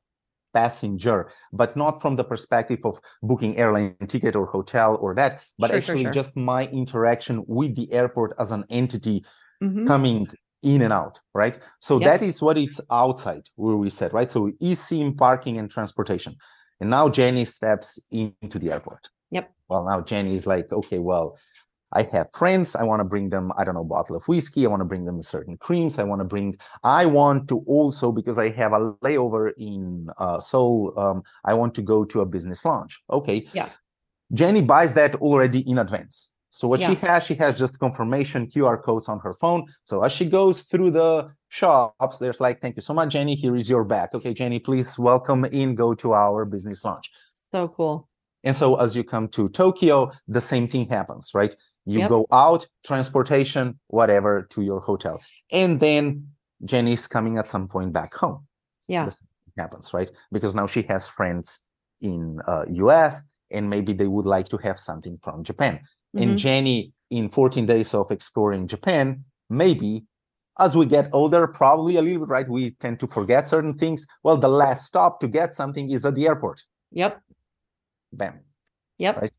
passenger 0.55 1.29
but 1.53 1.77
not 1.77 2.01
from 2.01 2.17
the 2.17 2.25
perspective 2.25 2.81
of 2.85 3.01
booking 3.23 3.57
airline 3.57 3.95
ticket 4.09 4.35
or 4.37 4.47
hotel 4.47 4.97
or 5.01 5.15
that 5.15 5.43
but 5.59 5.71
Sure, 5.71 5.81
sure, 5.81 5.95
actually 5.95 6.03
sure. 6.05 6.13
just 6.13 6.37
my 6.37 6.67
interaction 6.69 7.45
with 7.47 7.75
the 7.77 7.93
airport 7.93 8.35
as 8.39 8.51
an 8.51 8.65
entity 8.71 9.25
Mhm. 9.63 9.87
coming 9.87 10.27
in 10.63 10.83
and 10.83 10.93
out 10.93 11.21
right 11.35 11.63
so 11.81 11.99
Yep. 12.01 12.07
that 12.21 12.27
is 12.27 12.43
what 12.43 12.57
it's 12.59 12.81
outside 12.91 13.45
where 13.57 13.77
we 13.77 13.91
said 13.91 14.13
right 14.13 14.31
so 14.31 14.51
eSIM 14.61 15.17
parking 15.17 15.59
and 15.59 15.71
transportation 15.71 16.35
and 16.81 16.91
now 16.91 17.09
jenni 17.09 17.47
steps 17.47 18.01
into 18.11 18.59
the 18.59 18.73
airport 18.73 19.09
Yep. 19.31 19.51
well 19.69 19.85
now 19.85 20.01
jenni 20.01 20.35
is 20.35 20.47
like 20.47 20.73
okay 20.73 20.99
well 20.99 21.37
I 21.93 22.03
have 22.13 22.29
friends. 22.33 22.77
I 22.77 22.85
want 22.85 23.01
to 23.01 23.05
bring 23.05 23.31
them, 23.31 23.53
I 23.57 23.65
don't 23.65 23.75
know, 23.75 23.85
bottle 23.85 24.17
of 24.17 24.27
whiskey. 24.29 24.67
I 24.67 24.69
want 24.69 24.81
to 24.81 24.85
bring 24.85 25.05
them 25.05 25.23
certain 25.23 25.57
creams. 25.57 25.99
I 25.99 26.05
want 26.05 26.21
to 26.21 26.25
bring, 26.25 26.57
I 26.85 27.07
want 27.07 27.49
to 27.49 27.61
also, 27.67 28.13
because 28.13 28.39
I 28.39 28.51
have 28.51 28.73
a 28.73 28.93
layover 29.03 29.53
in 29.57 30.09
uh, 30.19 30.39
Seoul, 30.39 30.93
um, 30.99 31.23
I 31.45 31.55
want 31.55 31.75
to 31.77 31.83
go 31.83 32.05
to 32.05 32.21
a 32.21 32.27
business 32.27 32.65
launch. 32.65 33.03
Okay. 33.11 33.49
Yeah. 33.53 33.71
Jenni 34.35 34.67
buys 34.67 34.93
that 34.95 35.15
already 35.17 35.61
in 35.71 35.79
advance. 35.79 36.31
So 36.51 36.67
what 36.67 36.81
she 36.81 36.95
has, 36.97 37.25
she 37.25 37.35
has 37.37 37.59
just 37.59 37.79
confirmation 37.79 38.47
QR 38.47 38.83
codes 38.83 39.09
on 39.09 39.21
her 39.21 39.33
phone. 39.33 39.67
So 39.85 40.03
as 40.03 40.13
she 40.13 40.27
goes 40.27 40.63
through 40.63 40.91
the 40.91 41.31
shops, 41.49 42.19
there's 42.19 42.41
like, 42.41 42.61
thank 42.61 42.77
you 42.77 42.83
so 42.83 42.95
much, 42.95 43.15
Jenni. 43.15 43.37
Here 43.37 43.55
is 43.55 43.69
your 43.69 43.85
bag. 43.85 44.11
Okay, 44.15 44.35
Jenni, 44.35 44.63
please 44.63 44.99
welcome 44.99 45.45
in, 45.47 45.75
go 45.75 45.95
to 45.95 46.15
our 46.15 46.45
business 46.45 46.85
launch. 46.85 47.11
so 47.53 47.69
cool. 47.69 48.09
And 48.45 48.55
so 48.55 48.77
as 48.77 48.97
you 48.97 49.05
come 49.05 49.29
to 49.29 49.49
Tokyo, 49.49 50.11
the 50.27 50.41
same 50.41 50.69
thing 50.69 50.89
happens, 50.89 51.33
right? 51.35 51.55
You 51.89 52.01
Yep. 52.01 52.09
go 52.11 52.27
out, 52.31 52.67
transportation, 52.85 53.79
whatever, 53.87 54.43
to 54.53 54.61
your 54.63 54.81
hotel. 54.81 55.17
And 55.51 55.81
then 55.81 56.29
Jenni's 56.65 57.07
coming 57.07 57.39
at 57.39 57.49
some 57.49 57.67
point 57.67 57.93
back 57.93 58.13
home. 58.15 58.47
Yeah. 58.89 59.09
Thing 59.09 59.29
happens, 59.57 59.95
right? 59.95 60.11
Because 60.31 60.55
now 60.55 60.67
she 60.67 60.83
has 60.83 61.09
friends 61.09 61.65
in 62.01 62.41
uh, 62.47 62.65
US 62.85 63.15
and 63.51 63.71
maybe 63.71 63.93
they 63.95 64.07
would 64.07 64.27
like 64.27 64.49
to 64.51 64.59
have 64.59 64.79
something 64.79 65.19
from 65.25 65.43
Japan. 65.43 65.81
Mhm. 66.15 66.23
And 66.23 66.31
Jenni, 66.39 66.93
in 67.11 67.31
14 67.31 67.65
days 67.65 67.95
of 67.95 68.11
exploring 68.11 68.67
Japan, 68.67 69.25
maybe 69.49 70.05
as 70.59 70.77
we 70.77 70.85
get 70.87 71.09
older, 71.13 71.47
probably 71.47 71.97
a 71.97 72.03
little 72.03 72.21
bit, 72.27 72.29
right? 72.29 72.49
We 72.49 72.73
tend 72.73 73.01
to 73.01 73.07
forget 73.07 73.49
certain 73.49 73.75
things. 73.79 74.07
Well, 74.25 74.37
the 74.37 74.49
last 74.49 74.85
stop 74.87 75.21
to 75.21 75.29
get 75.29 75.55
something 75.55 75.89
is 75.91 76.05
at 76.05 76.15
the 76.17 76.27
airport. 76.27 76.65
Yep. 76.91 77.23
Bam. 78.13 78.41
Yep. 78.99 79.17
Right. 79.23 79.37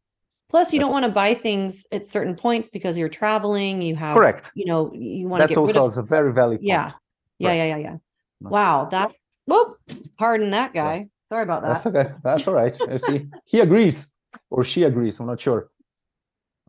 Plus, 0.50 0.74
you 0.74 0.80
don't 0.80 0.92
want 0.92 1.06
to 1.06 1.12
buy 1.12 1.36
things 1.36 1.86
at 1.92 2.10
certain 2.10 2.36
points 2.36 2.70
because 2.70 2.98
you're 2.98 3.08
traveling. 3.10 3.82
You 3.82 3.96
have, 3.96 4.18
Correct. 4.18 4.52
you 4.56 4.66
know, 4.66 4.92
you 4.94 5.28
want 5.28 5.42
to 5.42 5.48
That's 5.48 5.56
get 5.58 5.68
rid 5.68 5.78
also 5.78 6.00
of. 6.02 6.06
a 6.06 6.10
very 6.10 6.34
valid 6.34 6.58
point. 6.60 6.68
Yeah. 6.68 6.92
Yeah. 7.38 7.54
Yeah. 7.54 7.64
Yeah. 7.66 7.78
Yeah. 7.78 7.96
Wow. 8.42 8.86
That. 8.92 9.12
Whoop. 9.46 9.78
Pardon 10.18 10.50
that 10.52 10.74
guy. 10.74 11.08
Sorry 11.30 11.44
about 11.44 11.62
that. 11.62 11.84
That's 11.84 11.86
okay. 11.86 12.12
That's 12.24 12.48
all 12.48 12.56
right. 12.56 12.76
See, 13.06 13.28
he 13.46 13.60
agrees 13.60 14.12
or 14.50 14.64
she 14.64 14.84
agrees. 14.84 15.20
I'm 15.20 15.28
not 15.28 15.40
sure. 15.40 15.70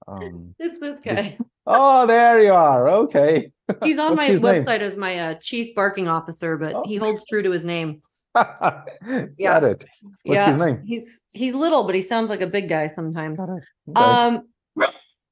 Um, 0.06 0.54
It's 0.58 0.78
this 0.78 1.00
guy. 1.00 1.38
oh, 1.66 2.06
there 2.06 2.42
you 2.42 2.52
are. 2.52 2.88
Okay. 2.90 3.50
He's 3.82 3.98
on 3.98 4.14
my 4.16 4.26
his 4.26 4.42
name? 4.42 4.64
website 4.64 4.80
as 4.80 4.96
my 4.98 5.18
uh, 5.18 5.34
chief 5.40 5.74
barking 5.74 6.08
officer, 6.08 6.58
but 6.58 6.74
Oh. 6.74 6.82
he 6.86 6.96
holds 6.96 7.24
true 7.26 7.42
to 7.42 7.50
his 7.50 7.64
name. 7.64 8.02
Got 8.34 8.86
Yeah. 9.38 9.58
it. 9.64 9.84
What's 10.24 10.42
his 10.42 10.56
name? 10.58 10.82
He's 10.86 11.24
he's 11.32 11.54
little, 11.54 11.84
but 11.84 11.94
he 11.94 12.00
sounds 12.00 12.30
like 12.30 12.40
a 12.40 12.46
big 12.46 12.68
guy 12.68 12.86
sometimes. 12.86 13.40
Okay. 13.40 13.60
Um, 13.94 14.48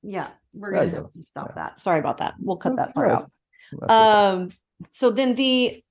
yeah, 0.03 0.29
we're 0.53 0.73
gonna 0.73 0.89
have 0.91 1.05
go. 1.05 1.11
to 1.15 1.23
stop 1.23 1.49
Yeah. 1.51 1.55
that. 1.57 1.81
Sorry 1.81 2.01
about 2.01 2.19
that. 2.19 2.35
We'll 2.41 2.57
cut 2.57 2.77
That's 2.77 2.89
that 2.89 2.95
part 2.95 3.11
out. 3.11 3.31
That's 3.73 3.83
okay. 3.85 3.93
Um, 3.95 4.49
so 4.91 5.11
then 5.11 5.35
the 5.35 5.83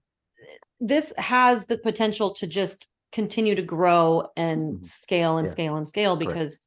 this 0.80 1.14
has 1.18 1.66
the 1.66 1.78
potential 1.78 2.32
to 2.36 2.48
just 2.48 2.88
continue 3.12 3.56
to 3.56 3.62
grow 3.62 4.28
and 4.36 4.80
Mhm. 4.80 4.86
scale 4.86 5.38
and 5.38 5.46
Yes. 5.46 5.52
scale 5.54 5.76
and 5.78 5.88
scale 5.88 6.16
Correct. 6.18 6.30
because 6.34 6.62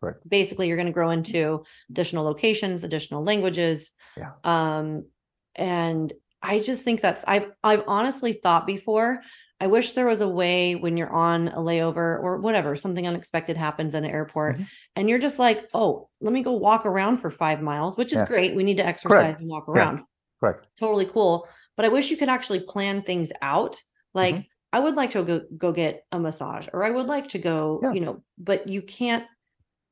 Correct. 0.00 0.28
basically 0.28 0.68
you're 0.68 0.76
going 0.76 0.86
to 0.86 0.92
grow 0.92 1.10
into 1.10 1.64
additional 1.90 2.24
locations, 2.24 2.84
additional 2.84 3.24
languages. 3.24 3.94
Yeah. 4.16 4.32
Um, 4.44 5.06
and 5.56 6.12
I 6.42 6.58
just 6.60 6.84
think 6.84 7.00
that's 7.00 7.24
I've 7.26 7.50
I've 7.64 7.82
honestly 7.88 8.34
thought 8.34 8.66
before. 8.66 9.22
I 9.60 9.68
wish 9.68 9.92
there 9.94 10.06
was 10.06 10.20
a 10.20 10.28
way 10.28 10.74
when 10.74 10.96
you're 10.96 11.12
on 11.12 11.48
a 11.48 11.58
layover 11.58 11.96
or 12.22 12.38
whatever, 12.38 12.76
something 12.76 13.06
unexpected 13.06 13.56
happens 13.56 13.94
at 13.94 14.04
an 14.04 14.10
airport, 14.10 14.58
Mhm. 14.58 14.66
and 14.96 15.08
you're 15.08 15.18
just 15.18 15.38
like, 15.38 15.66
oh, 15.72 16.08
let 16.20 16.32
me 16.32 16.42
go 16.42 16.52
walk 16.52 16.84
around 16.84 17.18
for 17.18 17.30
five 17.30 17.62
miles, 17.62 17.96
which 17.96 18.12
is 18.12 18.18
Yeah. 18.20 18.26
great. 18.26 18.54
We 18.54 18.64
need 18.64 18.76
to 18.76 18.86
exercise 18.86 19.38
and 19.38 19.48
walk 19.48 19.64
Yeah. 19.68 19.72
around 19.74 20.00
Correct. 20.40 20.68
totally 20.78 21.06
cool. 21.06 21.48
But 21.76 21.86
I 21.86 21.88
wish 21.88 22.10
you 22.10 22.16
could 22.18 22.28
actually 22.28 22.60
plan 22.60 23.02
things 23.02 23.32
out. 23.40 23.80
Like 24.14 24.34
Mm-hmm. 24.34 24.42
I 24.74 24.80
would 24.80 24.94
like 24.94 25.12
to 25.12 25.22
go 25.22 25.40
go 25.56 25.72
get 25.72 26.04
a 26.12 26.18
massage, 26.18 26.68
or 26.74 26.84
I 26.84 26.90
would 26.90 27.06
like 27.06 27.28
to 27.28 27.38
go, 27.38 27.80
Yeah. 27.82 27.92
you 27.92 28.00
know, 28.00 28.22
but 28.38 28.68
you 28.68 28.82
can't 28.82 29.24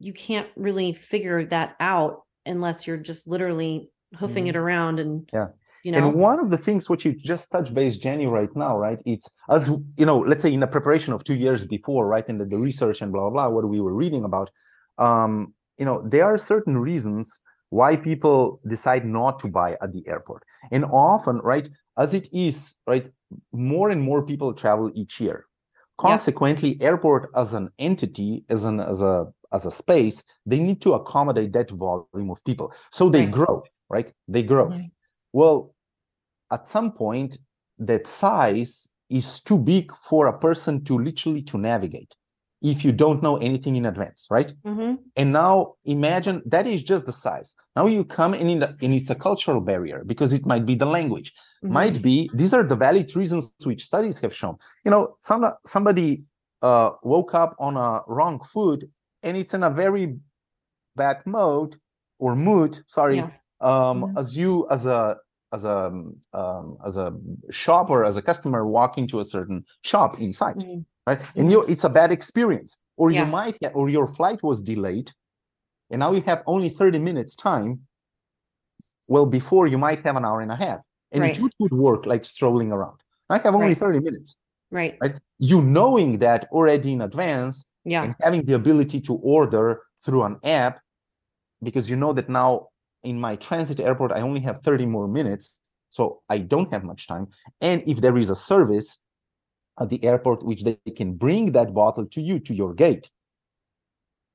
you 0.01 0.13
can't 0.13 0.49
really 0.57 0.93
figure 0.93 1.45
that 1.47 1.77
out 1.81 2.23
unless 2.45 2.87
you're 2.87 2.99
just 2.99 3.27
literally 3.29 3.89
hoofing 4.19 4.49
it 4.49 4.57
around 4.57 5.01
and 5.01 5.23
Mm-hmm. 5.29 5.37
Yeah. 5.37 5.47
You 5.85 5.93
know, 5.93 5.99
And 6.09 6.15
one 6.15 6.41
of 6.41 6.51
the 6.51 6.57
things 6.57 6.89
which 6.89 7.05
you 7.05 7.13
just 7.15 7.51
touched 7.53 7.75
base, 7.75 7.99
Jenni, 7.99 8.29
right 8.31 8.49
now, 8.57 8.79
right? 8.79 9.01
It's 9.05 9.29
as 9.51 9.69
you 9.97 10.07
know, 10.07 10.19
let's 10.19 10.43
say 10.43 10.53
in 10.53 10.61
the 10.61 10.67
preparation 10.67 11.13
of 11.13 11.23
two 11.25 11.35
years 11.35 11.67
before, 11.67 12.07
right? 12.07 12.27
In 12.27 12.39
the, 12.39 12.47
the 12.47 12.59
research 12.59 13.03
and 13.03 13.13
blah 13.13 13.29
blah 13.29 13.31
blah, 13.31 13.49
what 13.55 13.69
we 13.69 13.81
were 13.81 13.95
reading 13.95 14.25
about, 14.25 14.51
um, 14.99 15.53
you 15.79 15.85
know, 15.85 16.03
there 16.09 16.25
are 16.25 16.39
certain 16.39 16.79
reasons 16.79 17.41
why 17.69 17.97
people 17.97 18.61
decide 18.67 19.05
not 19.05 19.39
to 19.41 19.49
buy 19.49 19.77
at 19.83 19.93
the 19.93 20.03
airport. 20.09 20.43
And 20.71 20.85
often, 20.87 21.39
right, 21.39 21.69
as 21.99 22.15
it 22.15 22.29
is, 22.33 22.77
right, 22.87 23.11
more 23.53 23.91
and 23.91 24.01
more 24.01 24.25
people 24.25 24.55
travel 24.55 24.91
each 24.95 25.21
year. 25.21 25.45
Yeah. 26.03 26.09
Consequently, 26.09 26.81
airport 26.81 27.31
as 27.37 27.53
an 27.53 27.69
entity, 27.79 28.45
as 28.49 28.65
an 28.65 28.81
as 28.81 29.03
a 29.03 29.27
as 29.53 29.67
a 29.67 29.71
space, 29.71 30.25
they 30.47 30.61
need 30.61 30.81
to 30.81 30.95
accommodate 30.95 31.53
that 31.53 31.71
volume 31.71 32.31
of 32.31 32.43
people. 32.45 32.73
So 32.91 33.11
they 33.11 33.27
Right. 33.27 33.31
grow, 33.31 33.63
right? 33.91 34.11
They 34.29 34.43
grow. 34.43 34.71
Mhm. 34.71 34.91
Well, 35.33 35.74
at 36.51 36.69
some 36.69 36.93
point, 36.93 37.39
that 37.79 38.07
size 38.07 38.89
is 39.11 39.41
too 39.41 39.59
big 39.59 39.93
for 39.97 40.27
a 40.29 40.39
person 40.39 40.85
to 40.85 40.99
literally 40.99 41.43
to 41.43 41.59
navigate 41.59 42.15
if 42.63 42.83
you 42.85 42.93
don't 42.93 43.23
know 43.23 43.37
anything 43.37 43.77
in 43.77 43.85
advance, 43.85 44.27
right? 44.31 44.55
Mhm. 44.65 44.99
And 45.17 45.33
now 45.33 45.75
imagine 45.85 46.41
that 46.47 46.67
is 46.67 46.83
just 46.83 47.05
the 47.05 47.13
size. 47.13 47.55
Now 47.77 47.87
you 47.87 48.05
come 48.05 48.33
in, 48.33 48.49
in 48.49 48.61
the, 48.61 48.69
and 48.81 48.95
it's 48.95 49.11
a 49.11 49.15
cultural 49.15 49.61
barrier 49.61 50.03
because 50.07 50.33
it 50.33 50.47
might 50.47 50.65
be 50.65 50.75
the 50.75 50.87
language, 50.87 51.35
Mhm. 51.63 51.71
might 51.71 52.01
be 52.03 52.31
these 52.33 52.55
are 52.55 52.63
the 52.67 52.77
valid 52.77 53.15
reasons 53.15 53.53
which 53.65 53.85
studies 53.85 54.19
have 54.21 54.35
shown. 54.35 54.57
You 54.85 54.91
know, 54.93 55.17
some 55.21 55.45
somebody 55.67 56.25
uh, 56.63 56.93
woke 57.03 57.35
up 57.35 57.55
on 57.59 57.77
a 57.77 58.01
wrong 58.07 58.41
foot 58.43 58.85
and 59.23 59.37
it's 59.37 59.53
in 59.53 59.63
a 59.63 59.69
very 59.71 60.19
bad 60.97 61.19
mode 61.27 61.77
or 62.19 62.35
mood. 62.35 62.81
Sorry, 62.87 63.17
Yeah. 63.17 63.31
um, 63.61 64.05
Mhm. 64.05 64.19
as 64.19 64.35
you 64.37 64.67
as 64.71 64.87
a 64.87 65.19
as 65.55 65.65
a 65.65 65.79
um, 66.41 66.77
as 66.89 66.97
a 66.97 67.09
shopper 67.51 67.99
as 68.11 68.17
a 68.17 68.23
customer 68.31 68.61
walking 68.79 69.07
to 69.13 69.17
a 69.21 69.27
certain 69.37 69.59
shop 69.91 70.11
inside 70.27 70.57
Mhm. 70.57 70.85
right 71.09 71.21
and 71.39 71.47
you 71.53 71.59
it's 71.73 71.85
a 71.91 71.93
bad 72.01 72.11
experience 72.19 72.71
or 73.01 73.07
Yeah. 73.11 73.21
you 73.21 73.27
might 73.39 73.57
or 73.79 73.85
your 73.97 74.07
flight 74.19 74.41
was 74.49 74.59
delayed 74.73 75.09
and 75.91 75.99
now 76.05 76.11
you 76.17 76.23
have 76.31 76.41
only 76.55 76.71
30 76.81 76.99
minutes 77.09 77.33
time 77.49 77.71
well 79.13 79.27
before 79.39 79.65
you 79.73 79.79
might 79.87 80.01
have 80.07 80.17
an 80.21 80.25
hour 80.29 80.41
and 80.47 80.53
a 80.57 80.61
half 80.67 80.81
and 81.13 81.21
Right. 81.23 81.37
it 81.37 81.43
would- 81.43 81.57
would 81.63 81.75
work 81.89 82.03
like 82.13 82.25
strolling 82.35 82.71
around 82.77 82.99
i 83.35 83.37
have 83.45 83.55
only 83.61 83.75
Right. 83.75 83.85
30 83.85 84.01
minutes 84.09 84.31
Right. 84.79 84.95
right 85.03 85.17
you 85.51 85.59
knowing 85.79 86.11
that 86.25 86.41
already 86.59 86.91
in 86.97 87.01
advance 87.11 87.57
Yeah. 87.93 88.03
and 88.05 88.11
having 88.25 88.43
the 88.49 88.55
ability 88.63 88.99
to 89.09 89.15
order 89.37 89.67
through 90.05 90.23
an 90.31 90.37
app 90.63 90.75
because 91.67 91.85
you 91.91 91.97
know 92.03 92.13
that 92.19 92.29
now 92.41 92.51
in 93.05 93.21
my 93.21 93.37
transit 93.37 93.81
airport 93.81 94.13
i 94.13 94.21
only 94.21 94.41
have 94.41 94.63
30 94.63 94.87
more 94.87 95.09
minutes 95.09 95.57
so 95.91 96.23
i 96.29 96.39
don't 96.39 96.73
have 96.73 96.85
much 96.85 97.07
time. 97.07 97.29
And 97.61 97.83
if 97.87 98.01
there 98.01 98.17
is 98.19 98.31
a 98.31 98.37
service 98.37 98.99
at 99.81 99.91
the 99.91 100.03
airport 100.05 100.45
which 100.45 100.65
they 100.65 100.79
can 100.97 101.15
bring 101.15 101.53
that 101.53 101.75
bottle 101.75 102.07
to 102.07 102.21
you 102.21 102.39
to 102.41 102.55
your 102.55 102.75
gate 102.75 103.11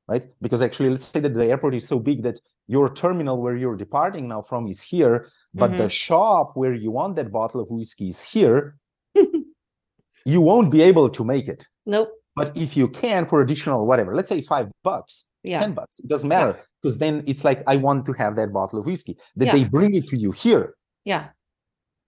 right? 0.10 0.26
Because 0.42 0.62
actually 0.62 0.90
let's 0.90 1.06
say 1.06 1.20
that 1.20 1.34
the 1.36 1.46
airport 1.46 1.76
is 1.76 1.88
so 1.88 2.00
big 2.00 2.24
that 2.24 2.40
your 2.68 2.92
terminal 2.94 3.40
where 3.42 3.56
you're 3.56 3.76
departing 3.76 4.28
now 4.28 4.42
from 4.42 4.68
is 4.68 4.82
here 4.82 5.28
but 5.54 5.72
the 5.72 5.78
mm-hmm. 5.78 5.88
shop 5.88 6.52
where 6.56 6.74
you 6.74 6.92
want 6.92 7.16
that 7.16 7.32
bottle 7.32 7.62
of 7.62 7.70
whiskey 7.70 8.10
is 8.10 8.22
here 8.22 8.78
you 10.26 10.42
won't 10.42 10.72
be 10.72 10.82
able 10.82 11.10
to 11.10 11.24
make 11.24 11.48
it. 11.48 11.68
Nope. 11.86 12.10
but 12.36 12.56
if 12.56 12.78
you 12.78 12.88
can 12.88 13.26
for 13.26 13.42
additional 13.42 13.86
whatever, 13.86 14.16
let's 14.16 14.30
say 14.30 14.42
five 14.42 14.68
bucks, 14.84 15.26
Yeah. 15.43 15.60
10 15.62 15.74
bucks, 15.74 16.00
it 16.00 16.08
doesn't 16.08 16.27
matter. 16.29 16.60
Because 16.81 16.98
then 16.98 17.24
it's 17.27 17.43
like, 17.43 17.63
I 17.67 17.77
want 17.77 18.05
to 18.08 18.13
have 18.13 18.36
that 18.36 18.51
bottle 18.53 18.79
of 18.79 18.86
whiskey. 18.86 19.17
That 19.36 19.46
Yeah. 19.48 19.51
they 19.53 19.63
bring 19.65 19.93
it 19.96 20.08
to 20.08 20.17
you 20.17 20.31
here. 20.31 20.75
Yeah. 21.05 21.29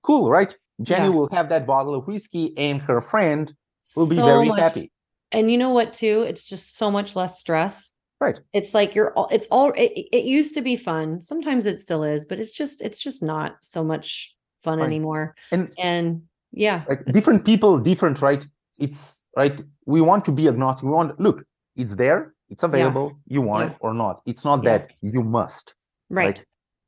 Cool, 0.03 0.29
right? 0.29 0.55
Jenni 0.81 0.97
Yeah. 0.99 1.07
will 1.09 1.29
have 1.31 1.49
that 1.49 1.65
bottle 1.65 1.93
of 1.95 2.07
whiskey 2.07 2.57
and 2.57 2.81
her 2.81 3.01
friend 3.01 3.53
will 3.95 4.09
be 4.09 4.15
So 4.15 4.25
very 4.25 4.47
much- 4.47 4.59
happy. 4.59 4.91
And 5.31 5.49
you 5.51 5.57
know 5.57 5.69
what 5.69 5.93
too? 5.93 6.23
It's 6.27 6.43
just 6.43 6.75
so 6.77 6.91
much 6.91 7.15
less 7.15 7.39
stress. 7.39 7.93
Right. 8.19 8.39
It's 8.53 8.73
like 8.73 8.93
you're 8.95 9.13
all 9.13 9.27
it's 9.31 9.47
all 9.49 9.71
it, 9.71 9.91
it- 9.95 10.09
it 10.17 10.25
used 10.25 10.53
to 10.55 10.61
be 10.61 10.75
fun. 10.75 11.21
Sometimes 11.21 11.65
it 11.65 11.79
still 11.79 12.03
is, 12.03 12.25
but 12.25 12.39
it's 12.39 12.51
just 12.51 12.81
it's 12.81 12.99
just 12.99 13.23
not 13.23 13.55
so 13.61 13.83
much 13.83 14.35
fun 14.63 14.79
Right. 14.79 14.85
anymore. 14.85 15.35
And 15.51 15.71
And 15.79 16.23
yeah. 16.51 16.83
like 16.89 17.05
different 17.05 17.45
people, 17.45 17.79
different, 17.79 18.21
right? 18.21 18.45
It's 18.79 19.23
right. 19.37 19.59
We 19.85 20.01
want 20.01 20.25
to 20.25 20.31
be 20.31 20.47
agnostic. 20.47 20.83
We 20.85 20.91
want 20.91 21.19
look, 21.19 21.43
it's 21.75 21.95
there, 21.95 22.33
it's 22.51 22.63
available, 22.63 23.17
you 23.27 23.41
want 23.41 23.63
Yeah. 23.63 23.71
it 23.71 23.77
or 23.79 23.93
not. 23.93 24.21
It's 24.25 24.45
not 24.45 24.63
Yeah. 24.63 24.77
that 24.79 24.91
you 25.01 25.23
must. 25.23 25.73
Right. 26.09 26.25
right. 26.25 26.45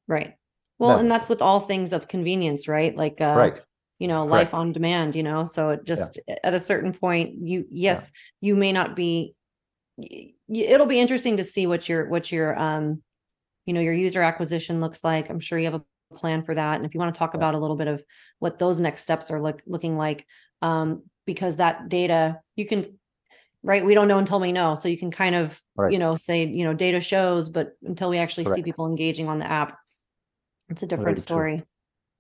Right. 0.08 0.34
Well, 0.78 0.90
That's 0.90 1.02
and 1.02 1.12
that's 1.12 1.30
with 1.30 1.42
all 1.42 1.62
things 1.62 1.94
of 1.94 2.08
convenience, 2.10 2.68
right? 2.68 2.96
Like 2.96 3.22
uh 3.22 3.36
right. 3.38 3.62
you 4.00 4.08
know, 4.10 4.28
Correct. 4.28 4.52
life 4.52 4.54
on 4.54 4.74
demand, 4.74 5.16
you 5.16 5.24
know. 5.24 5.46
So 5.46 5.70
it 5.70 5.86
just 5.86 6.20
at 6.44 6.54
a 6.54 6.60
certain 6.60 6.94
point, 6.94 7.36
you 7.50 7.66
yes, 7.70 8.12
you 8.42 8.56
may 8.56 8.72
not 8.74 8.96
be 8.96 9.36
it'll 10.50 10.88
be 10.88 11.00
interesting 11.00 11.38
to 11.38 11.44
see 11.44 11.68
what 11.68 11.88
your 11.88 12.10
what 12.10 12.32
your 12.32 12.58
um 12.60 13.02
you 13.66 13.74
know 13.74 13.80
your 13.82 13.94
user 13.94 14.22
acquisition 14.22 14.82
looks 14.82 15.04
like. 15.04 15.30
I'm 15.30 15.40
sure 15.40 15.58
you 15.58 15.66
have 15.72 15.82
a 15.82 16.16
plan 16.16 16.44
for 16.44 16.54
that. 16.56 16.76
And 16.76 16.86
if 16.86 16.94
you 16.94 17.00
want 17.00 17.16
to 17.16 17.20
talk 17.20 17.34
Yeah. 17.34 17.38
about 17.38 17.56
a 17.56 17.60
little 17.60 17.78
bit 17.78 17.88
of 17.88 18.04
what 18.40 18.60
those 18.60 18.80
next 18.80 19.04
steps 19.04 19.32
are 19.32 19.42
look 19.42 19.62
looking 19.66 19.96
like, 19.98 20.26
um, 20.62 21.04
because 21.26 21.58
that 21.58 21.88
data 21.88 22.42
you 22.58 22.66
can 22.66 23.00
right, 23.64 23.84
we 23.86 23.94
don't 23.94 24.08
know 24.08 24.18
until 24.18 24.40
we 24.40 24.52
know. 24.52 24.76
So 24.76 24.90
you 24.90 24.98
can 24.98 25.12
kind 25.12 25.36
of, 25.36 25.62
Right. 25.76 25.92
you 25.92 26.00
know, 26.00 26.16
say, 26.16 26.46
you 26.46 26.64
know, 26.66 26.74
data 26.74 27.02
shows, 27.02 27.50
but 27.50 27.78
until 27.84 28.10
we 28.10 28.18
actually 28.18 28.46
see 28.46 28.62
people 28.62 28.86
engaging 28.86 29.28
on 29.30 29.40
the 29.40 29.50
app, 29.50 29.78
it's 30.70 30.84
a 30.84 30.88
different 30.88 31.06
Very 31.06 31.16
true. 31.16 31.22
story. 31.22 31.64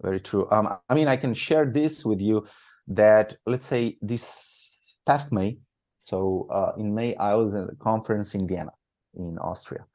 Very 0.01 0.19
true. 0.19 0.47
Um, 0.51 0.67
I 0.89 0.93
mean, 0.95 1.07
I 1.07 1.17
can 1.17 1.33
share 1.33 1.65
this 1.65 2.05
with 2.05 2.21
you 2.21 2.45
that 2.87 3.35
let's 3.45 3.65
say 3.65 3.97
this 4.01 4.95
past 5.05 5.31
May, 5.31 5.57
so 5.99 6.47
uh, 6.51 6.71
in 6.77 6.93
May, 6.93 7.15
I 7.15 7.35
was 7.35 7.55
at 7.55 7.69
a 7.69 7.75
conference 7.75 8.35
in 8.35 8.47
Vienna, 8.47 8.71
in 9.15 9.37
Austria, 9.39 9.85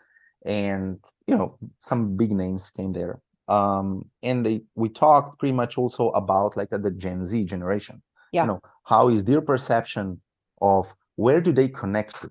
and 0.46 0.98
you 1.26 1.36
know, 1.36 1.58
some 1.78 2.16
big 2.16 2.30
names 2.32 2.70
came 2.70 2.92
there. 2.92 3.20
Um, 3.48 4.08
and 4.22 4.44
they, 4.44 4.62
we 4.74 4.88
talked 4.88 5.38
pretty 5.38 5.52
much 5.52 5.76
also 5.78 6.10
about 6.10 6.56
like 6.56 6.72
uh, 6.72 6.78
the 6.78 6.90
Gen 6.90 7.24
Z 7.24 7.44
generation. 7.44 8.02
Yeah. 8.32 8.42
You 8.42 8.48
know, 8.48 8.60
how 8.84 9.08
is 9.08 9.24
their 9.24 9.40
perception 9.42 10.20
of 10.60 10.94
where 11.24 11.40
do 11.46 11.52
they 11.52 11.68
connect 11.68 12.12
to, 12.22 12.28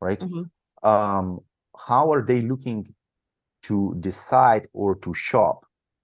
right? 0.00 0.20
Mhm. 0.20 0.44
Um, 0.82 1.40
how 1.88 2.04
are 2.14 2.24
they 2.30 2.40
looking 2.52 2.80
to 3.68 3.94
decide 4.00 4.68
or 4.72 4.94
to 5.04 5.14
shop? 5.14 5.58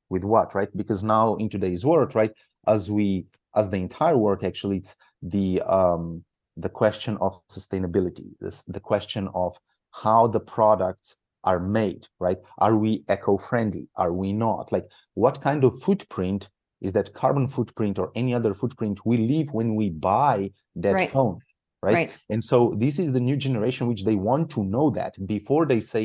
with 0.08 0.24
what, 0.24 0.54
right? 0.54 0.70
Because 0.76 1.02
now 1.02 1.34
in 1.42 1.48
today's 1.48 1.84
world, 1.84 2.14
right, 2.14 2.32
as 2.68 2.88
we 2.96 3.26
as 3.56 3.70
the 3.70 3.76
entire 3.88 4.16
world 4.16 4.44
actually, 4.44 4.76
it's 4.82 4.94
the 5.20 5.60
um 5.78 6.24
the 6.64 6.68
question 6.82 7.16
of 7.26 7.32
sustainability, 7.48 8.28
this 8.40 8.62
the 8.76 8.80
question 8.92 9.28
of 9.34 9.58
how 10.04 10.28
the 10.28 10.38
products 10.56 11.16
are 11.42 11.58
made, 11.58 12.06
right? 12.26 12.38
Are 12.58 12.76
we 12.76 12.90
eco-friendly? 13.10 13.88
Are 13.96 14.12
we 14.22 14.32
not? 14.32 14.64
Like 14.76 14.86
what 15.14 15.40
kind 15.40 15.64
of 15.64 15.72
footprint 15.86 16.42
is 16.80 16.92
that 16.92 17.12
carbon 17.14 17.48
footprint 17.48 17.98
or 17.98 18.08
any 18.14 18.32
other 18.38 18.54
footprint 18.54 18.96
we 19.10 19.16
leave 19.32 19.48
when 19.58 19.74
we 19.80 19.90
buy 19.90 20.36
that 20.84 20.94
Right. 20.94 21.10
phone? 21.10 21.38
Right? 21.86 21.94
Right. 21.94 22.10
And 22.32 22.42
so 22.50 22.58
this 22.84 22.98
is 22.98 23.08
the 23.12 23.20
new 23.28 23.36
generation 23.46 23.86
which 23.86 24.04
they 24.08 24.16
want 24.30 24.44
to 24.54 24.60
know 24.74 24.86
that 24.98 25.12
before 25.34 25.64
they 25.66 25.80
say, 25.94 26.04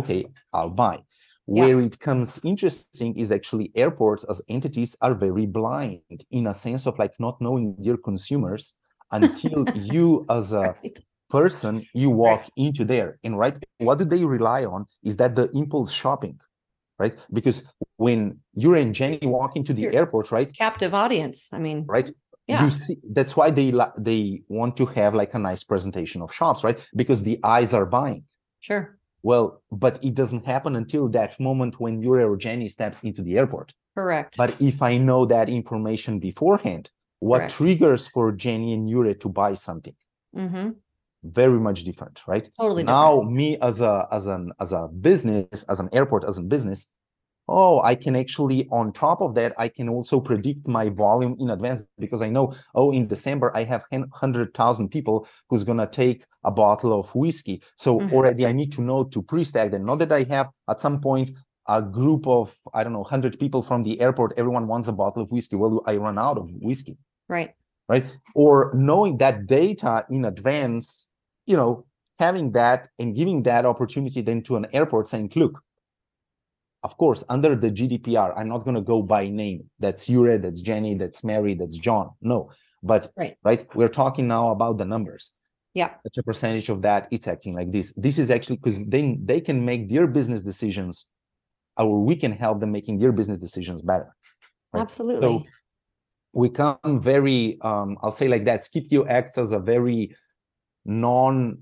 okay, 0.00 0.20
I'll 0.52 0.70
buy. 0.70 0.96
Yeah. 1.48 1.62
Where 1.62 1.80
it 1.88 1.98
comes 1.98 2.28
interesting 2.52 3.10
is 3.22 3.32
actually 3.38 3.66
airports 3.74 4.22
as 4.32 4.40
entities 4.48 4.96
are 5.04 5.14
very 5.26 5.46
blind 5.58 6.18
in 6.30 6.46
a 6.46 6.54
sense 6.54 6.86
of 6.86 6.94
like 7.02 7.14
not 7.18 7.40
knowing 7.40 7.74
their 7.84 7.98
consumers 8.10 8.74
until 9.20 9.60
you 9.92 10.24
as 10.38 10.52
a 10.52 10.66
Right. 10.82 10.98
person 11.38 11.74
you 12.02 12.08
walk 12.24 12.42
into 12.56 12.82
there 12.92 13.10
and 13.24 13.32
right 13.42 13.56
what 13.86 13.96
do 14.00 14.04
they 14.12 14.22
rely 14.38 14.60
on 14.74 14.80
is 15.08 15.14
that 15.20 15.32
the 15.38 15.46
impulse 15.60 15.90
shopping 16.02 16.36
right 17.02 17.14
because 17.38 17.58
when 17.96 18.20
you 18.62 18.70
and 18.80 18.94
jenni 18.98 19.26
walk 19.38 19.52
into 19.60 19.72
the 19.78 19.86
airport 19.98 20.26
right 20.36 20.50
Captive 20.66 20.92
audience. 21.04 21.38
I 21.56 21.58
mean, 21.66 21.78
right 21.96 22.08
yeah, 22.48 22.64
you 22.64 22.70
see 22.70 22.96
that's 23.12 23.36
why 23.36 23.50
they 23.50 23.72
they 23.98 24.42
want 24.48 24.76
to 24.76 24.86
have 24.86 25.14
like 25.14 25.32
a 25.34 25.38
nice 25.38 25.62
presentation 25.64 26.22
of 26.22 26.32
shops 26.32 26.64
right 26.64 26.78
because 26.96 27.22
the 27.22 27.38
eyes 27.44 27.72
are 27.72 27.86
buying 27.86 28.24
sure. 28.60 28.98
well 29.22 29.62
but 29.70 29.98
it 30.02 30.14
doesn't 30.14 30.44
happen 30.44 30.76
until 30.76 31.08
that 31.08 31.38
moment 31.38 31.78
when 31.80 32.02
your 32.02 32.20
or 32.20 32.36
jenni 32.36 32.70
steps 32.70 33.00
into 33.02 33.22
the 33.22 33.38
airport 33.38 33.72
Correct. 33.96 34.36
but 34.36 34.54
if 34.60 34.82
i 34.82 34.96
know 34.96 35.24
that 35.26 35.48
information 35.48 36.18
beforehand 36.18 36.90
what 37.20 37.38
Correct. 37.38 37.54
triggers 37.54 38.06
for 38.08 38.32
jenni 38.32 38.74
and 38.74 38.88
Jure 38.88 39.14
to 39.14 39.28
buy 39.28 39.54
something 39.54 39.94
hmm 40.34 40.70
very 41.24 41.60
much 41.60 41.84
different 41.84 42.20
right 42.26 42.48
Totally 42.60 42.82
now 42.82 43.18
different. 43.20 43.36
me 43.36 43.56
as 43.60 43.80
a 43.80 44.08
as 44.10 44.26
an 44.26 44.52
as 44.58 44.72
a 44.72 44.88
business 44.88 45.62
as 45.68 45.78
an 45.78 45.88
airport 45.92 46.24
as 46.24 46.38
a 46.38 46.42
business 46.42 46.88
oh 47.60 47.74
i 47.90 47.94
can 48.04 48.14
actually 48.16 48.60
on 48.78 48.92
top 48.92 49.18
of 49.26 49.30
that 49.38 49.50
i 49.64 49.68
can 49.76 49.88
also 49.96 50.16
predict 50.30 50.62
my 50.78 50.86
volume 51.04 51.34
in 51.42 51.50
advance 51.56 51.82
because 52.04 52.22
i 52.28 52.30
know 52.36 52.46
oh 52.74 52.88
in 52.98 53.06
december 53.14 53.48
i 53.60 53.62
have 53.72 53.82
100000 53.90 54.88
people 54.96 55.16
who's 55.48 55.64
going 55.68 55.82
to 55.86 55.86
take 56.02 56.24
a 56.44 56.50
bottle 56.50 56.92
of 57.00 57.06
whiskey. 57.14 57.56
So 57.84 57.90
Mhm. 58.00 58.12
already 58.14 58.42
i 58.50 58.52
need 58.60 58.70
to 58.76 58.82
know 58.88 59.00
to 59.14 59.18
pre-stack 59.30 59.70
them 59.70 59.84
not 59.90 59.98
that 60.02 60.12
i 60.20 60.22
have 60.34 60.46
at 60.72 60.80
some 60.86 60.98
point 61.08 61.28
a 61.68 61.80
group 61.98 62.22
of 62.26 62.44
i 62.74 62.82
don't 62.82 62.94
know 62.96 63.04
100 63.04 63.38
people 63.42 63.62
from 63.68 63.80
the 63.84 63.94
airport 64.04 64.30
everyone 64.40 64.66
wants 64.72 64.88
a 64.88 64.92
bottle 65.02 65.22
of 65.22 65.28
whiskey. 65.34 65.56
Well 65.56 65.82
i 65.86 65.94
run 66.06 66.18
out 66.26 66.38
of 66.42 66.46
whiskey. 66.68 66.96
Right. 67.28 67.50
right? 67.92 68.06
Or 68.34 68.54
knowing 68.74 69.12
that 69.22 69.46
data 69.46 69.92
in 70.16 70.24
advance 70.34 70.86
you 71.50 71.56
know 71.60 71.72
having 72.18 72.46
that 72.60 72.80
and 73.00 73.08
giving 73.20 73.38
that 73.50 73.62
opportunity 73.72 74.20
then 74.28 74.40
to 74.46 74.52
an 74.60 74.66
airport 74.78 75.04
saying 75.12 75.28
look 75.42 75.54
of 76.82 76.96
course 76.98 77.22
under 77.28 77.54
the 77.54 77.70
gdpr 77.70 78.32
i'm 78.36 78.48
not 78.48 78.64
going 78.64 78.74
to 78.74 78.80
go 78.80 79.02
by 79.02 79.28
name 79.28 79.68
that's 79.78 80.06
Jure, 80.06 80.38
that's 80.38 80.62
jenni 80.62 80.98
that's 80.98 81.22
mary 81.24 81.54
that's 81.54 81.76
john 81.76 82.10
no 82.20 82.50
but 82.82 83.12
Right. 83.16 83.36
right 83.44 83.66
we're 83.74 83.88
talking 83.88 84.26
now 84.26 84.50
about 84.50 84.78
the 84.78 84.84
numbers 84.84 85.32
Yeah. 85.74 85.90
such 86.02 86.18
a 86.18 86.22
percentage 86.22 86.68
of 86.68 86.82
that 86.82 87.08
it's 87.10 87.28
acting 87.28 87.54
like 87.54 87.70
this 87.70 87.92
this 87.96 88.18
is 88.18 88.30
actually 88.30 88.56
because 88.56 88.78
then 88.86 89.20
they 89.24 89.40
can 89.40 89.64
make 89.64 89.88
their 89.88 90.06
business 90.06 90.42
decisions 90.42 91.06
or 91.76 92.02
we 92.04 92.16
can 92.16 92.32
help 92.32 92.60
them 92.60 92.72
making 92.72 92.98
their 92.98 93.12
business 93.12 93.38
decisions 93.38 93.82
better 93.82 94.14
Right. 94.72 94.80
Absolutely. 94.80 95.46
we 96.32 96.48
come 96.48 97.00
very 97.12 97.58
um 97.62 97.96
i'll 98.02 98.12
say 98.20 98.26
like 98.28 98.44
that 98.46 98.60
SkipQ 98.64 99.06
acts 99.08 99.36
as 99.38 99.52
a 99.52 99.60
very 99.60 100.16
non 100.84 101.58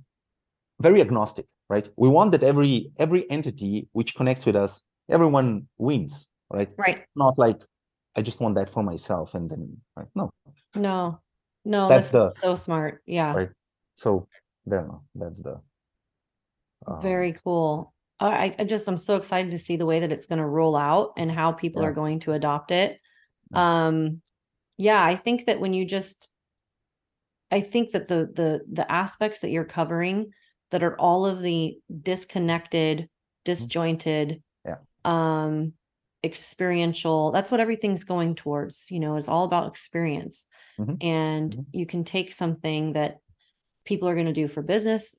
very 0.81 1.01
agnostic 1.01 1.47
right 1.69 1.89
we 1.97 2.09
want 2.09 2.33
that 2.33 2.43
every 2.43 2.91
every 2.99 3.23
entity 3.31 3.89
which 3.93 4.15
connects 4.15 4.47
with 4.47 4.57
us 4.57 4.83
everyone 5.11 5.67
wins 5.79 6.27
right 6.51 6.71
right. 6.79 7.05
not 7.17 7.37
like 7.39 7.61
i 8.17 8.23
just 8.23 8.41
want 8.41 8.55
that 8.55 8.69
for 8.71 8.83
myself 8.83 9.35
and 9.35 9.51
then 9.51 9.77
right 9.97 10.09
no 10.15 10.31
No. 10.75 11.19
No, 11.65 11.89
That's 11.89 12.11
the- 12.11 12.31
so 12.31 12.55
smart. 12.57 13.03
Yeah. 13.07 13.35
right 13.35 13.51
so 13.95 14.27
there 14.67 14.83
no 14.83 15.03
that's 15.15 15.43
the 15.43 15.61
um, 16.87 17.03
Very 17.03 17.37
cool. 17.45 17.93
I, 18.19 18.55
I 18.59 18.65
just 18.65 18.89
I'm 18.89 18.97
so 18.97 19.17
excited 19.17 19.51
to 19.53 19.59
see 19.59 19.77
the 19.77 19.85
way 19.85 20.01
that 20.01 20.13
it's 20.13 20.27
going 20.27 20.39
to 20.39 20.47
roll 20.47 20.77
out 20.77 21.13
and 21.19 21.31
how 21.31 21.53
people 21.53 21.83
Yeah. 21.83 21.89
are 21.89 21.93
going 21.93 22.21
to 22.21 22.33
adopt 22.33 22.71
it. 22.71 22.99
Yeah. 23.53 23.87
Um, 23.87 24.23
yeah, 24.79 25.05
I 25.05 25.17
think 25.17 25.45
that 25.47 25.61
when 25.61 25.75
you 25.75 25.85
just, 25.85 26.31
I 27.51 27.61
think 27.61 27.91
that 27.93 28.09
the 28.09 28.31
the 28.33 28.61
the 28.73 28.91
aspects 28.91 29.41
that 29.41 29.51
you're 29.51 29.65
covering 29.67 30.33
that 30.71 30.83
are 30.83 30.99
all 30.99 31.27
of 31.27 31.41
the 31.43 31.77
disconnected, 32.03 33.09
disjointed, 33.45 34.31
Yeah. 34.31 34.37
Um, 35.05 35.75
experiential. 36.25 37.31
That's 37.33 37.51
what 37.51 37.61
everything's 37.61 38.05
going 38.05 38.35
towards. 38.35 38.91
You 38.91 39.01
know, 39.01 39.17
it's 39.17 39.29
all 39.29 39.45
about 39.45 39.69
experience, 39.69 40.47
Mhm. 40.79 41.01
and 41.01 41.57
Mhm. 41.57 41.67
you 41.73 41.87
can 41.87 42.05
take 42.05 42.33
something 42.33 42.95
that 42.95 43.19
people 43.85 44.09
are 44.09 44.15
going 44.15 44.27
to 44.27 44.33
do 44.33 44.49
for 44.49 44.63
business. 44.63 45.17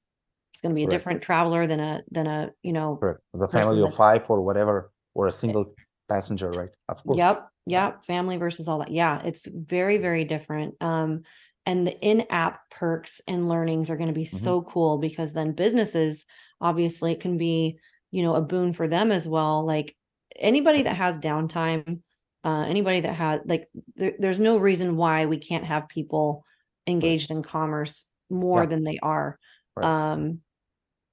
It's 0.53 0.61
going 0.61 0.71
to 0.71 0.75
be 0.75 0.83
a 0.83 0.87
Correct. 0.87 0.99
different 0.99 1.23
traveler 1.23 1.67
than 1.67 1.79
a 1.79 2.03
than 2.11 2.27
a 2.27 2.51
you 2.63 2.73
know 2.73 2.97
correct 2.99 3.21
the 3.33 3.47
family 3.47 3.81
of 3.81 3.93
five 3.95 4.29
or 4.29 4.41
whatever 4.41 4.91
or 5.13 5.27
a 5.27 5.31
single 5.31 5.75
passenger 6.07 6.53
right 6.53 6.69
of 6.89 7.03
course 7.05 7.19
Yep, 7.19 7.49
yep, 7.65 8.05
family 8.05 8.37
versus 8.37 8.67
all 8.67 8.79
that. 8.79 8.91
Yeah, 8.91 9.21
it's 9.23 9.47
very, 9.47 9.97
very 9.97 10.23
different. 10.23 10.75
Um, 10.81 11.23
and 11.65 11.85
the 11.85 11.99
in-app 11.99 12.69
perks 12.69 13.21
and 13.27 13.49
learnings 13.49 13.89
are 13.89 13.97
going 13.97 14.07
to 14.07 14.13
be 14.13 14.25
Mhm. 14.31 14.37
so 14.43 14.61
cool 14.63 14.97
because 14.97 15.33
then 15.33 15.53
businesses, 15.53 16.25
obviously, 16.59 17.11
it 17.11 17.19
can 17.19 17.37
be, 17.37 17.79
you 18.11 18.23
know, 18.23 18.35
a 18.35 18.41
boon 18.41 18.73
for 18.73 18.87
them 18.87 19.11
as 19.11 19.27
well. 19.27 19.65
Like 19.65 19.95
anybody 20.37 20.83
that 20.83 20.95
has 20.95 21.17
downtime, 21.17 22.01
uh, 22.43 22.65
anybody 22.67 23.01
that 23.01 23.13
has 23.13 23.41
like, 23.45 23.69
there, 23.95 24.13
there's 24.19 24.39
no 24.39 24.57
reason 24.57 24.97
why 24.97 25.25
we 25.25 25.37
can't 25.37 25.65
have 25.65 25.87
people 25.89 26.43
engaged 26.87 27.31
in 27.31 27.43
commerce 27.43 28.05
more 28.29 28.61
Yeah. 28.63 28.69
than 28.69 28.83
they 28.83 28.99
are. 29.01 29.39
Right. 29.75 29.85
Um, 29.85 30.41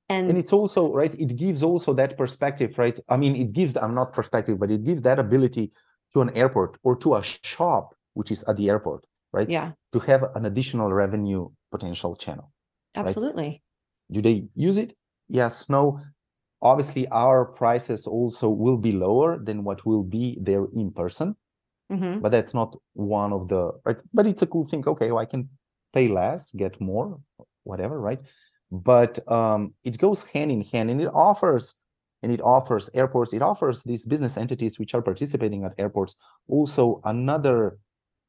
and, 0.08 0.30
and 0.30 0.38
it's 0.38 0.52
also 0.52 0.92
right 0.92 1.14
it 1.14 1.36
gives 1.36 1.62
also 1.62 1.92
that 1.92 2.16
perspective 2.16 2.78
right 2.78 2.98
i 3.08 3.16
mean 3.16 3.36
it 3.36 3.52
gives 3.52 3.76
i'm 3.76 3.94
not 3.94 4.12
perspective 4.12 4.58
but 4.58 4.70
it 4.70 4.82
gives 4.84 5.02
that 5.02 5.18
ability 5.18 5.70
to 6.14 6.22
an 6.22 6.30
airport 6.30 6.78
or 6.82 6.96
to 6.96 7.14
a 7.16 7.22
shop 7.22 7.94
which 8.14 8.30
is 8.30 8.42
at 8.44 8.56
the 8.56 8.68
airport 8.70 9.04
right 9.32 9.50
yeah, 9.50 9.72
to 9.92 9.98
have 10.00 10.24
an 10.34 10.46
additional 10.46 10.92
revenue 10.92 11.48
potential 11.70 12.16
channel 12.16 12.50
absolutely. 12.94 13.62
do 14.10 14.22
they 14.22 14.46
use 14.54 14.78
it 14.78 14.96
yes 15.28 15.68
no 15.68 16.00
obviously 16.60 17.06
our 17.08 17.44
prices 17.44 18.06
also 18.06 18.48
will 18.48 18.76
be 18.76 18.92
lower 18.92 19.38
than 19.38 19.64
what 19.64 19.84
will 19.86 20.02
be 20.02 20.38
there 20.40 20.66
in 20.74 20.90
person. 20.92 21.36
Hmm 21.90 22.20
but 22.20 22.32
that's 22.32 22.52
not 22.52 22.76
one 22.94 23.32
of 23.32 23.48
the 23.48 23.72
right? 23.84 23.96
But 24.12 24.26
it's 24.26 24.42
a 24.42 24.46
cool 24.46 24.66
thing. 24.66 24.86
Okay 24.86 25.10
well, 25.10 25.22
i 25.22 25.24
can 25.24 25.48
pay 25.94 26.08
less 26.08 26.52
get 26.52 26.80
more 26.80 27.18
whatever 27.64 28.00
right? 28.00 28.20
But 28.70 29.18
um 29.30 29.74
it 29.84 29.98
goes 29.98 30.24
hand 30.24 30.50
in 30.50 30.62
hand 30.62 30.90
and 30.90 31.00
it 31.00 31.10
offers 31.14 31.76
and 32.22 32.32
it 32.32 32.40
offers 32.42 32.90
airports 32.94 33.32
it 33.32 33.42
offers 33.42 33.82
these 33.84 34.04
business 34.04 34.36
entities 34.36 34.78
which 34.78 34.92
are 34.94 35.02
participating 35.02 35.64
at 35.64 35.72
airports 35.78 36.16
also 36.48 37.00
another 37.04 37.78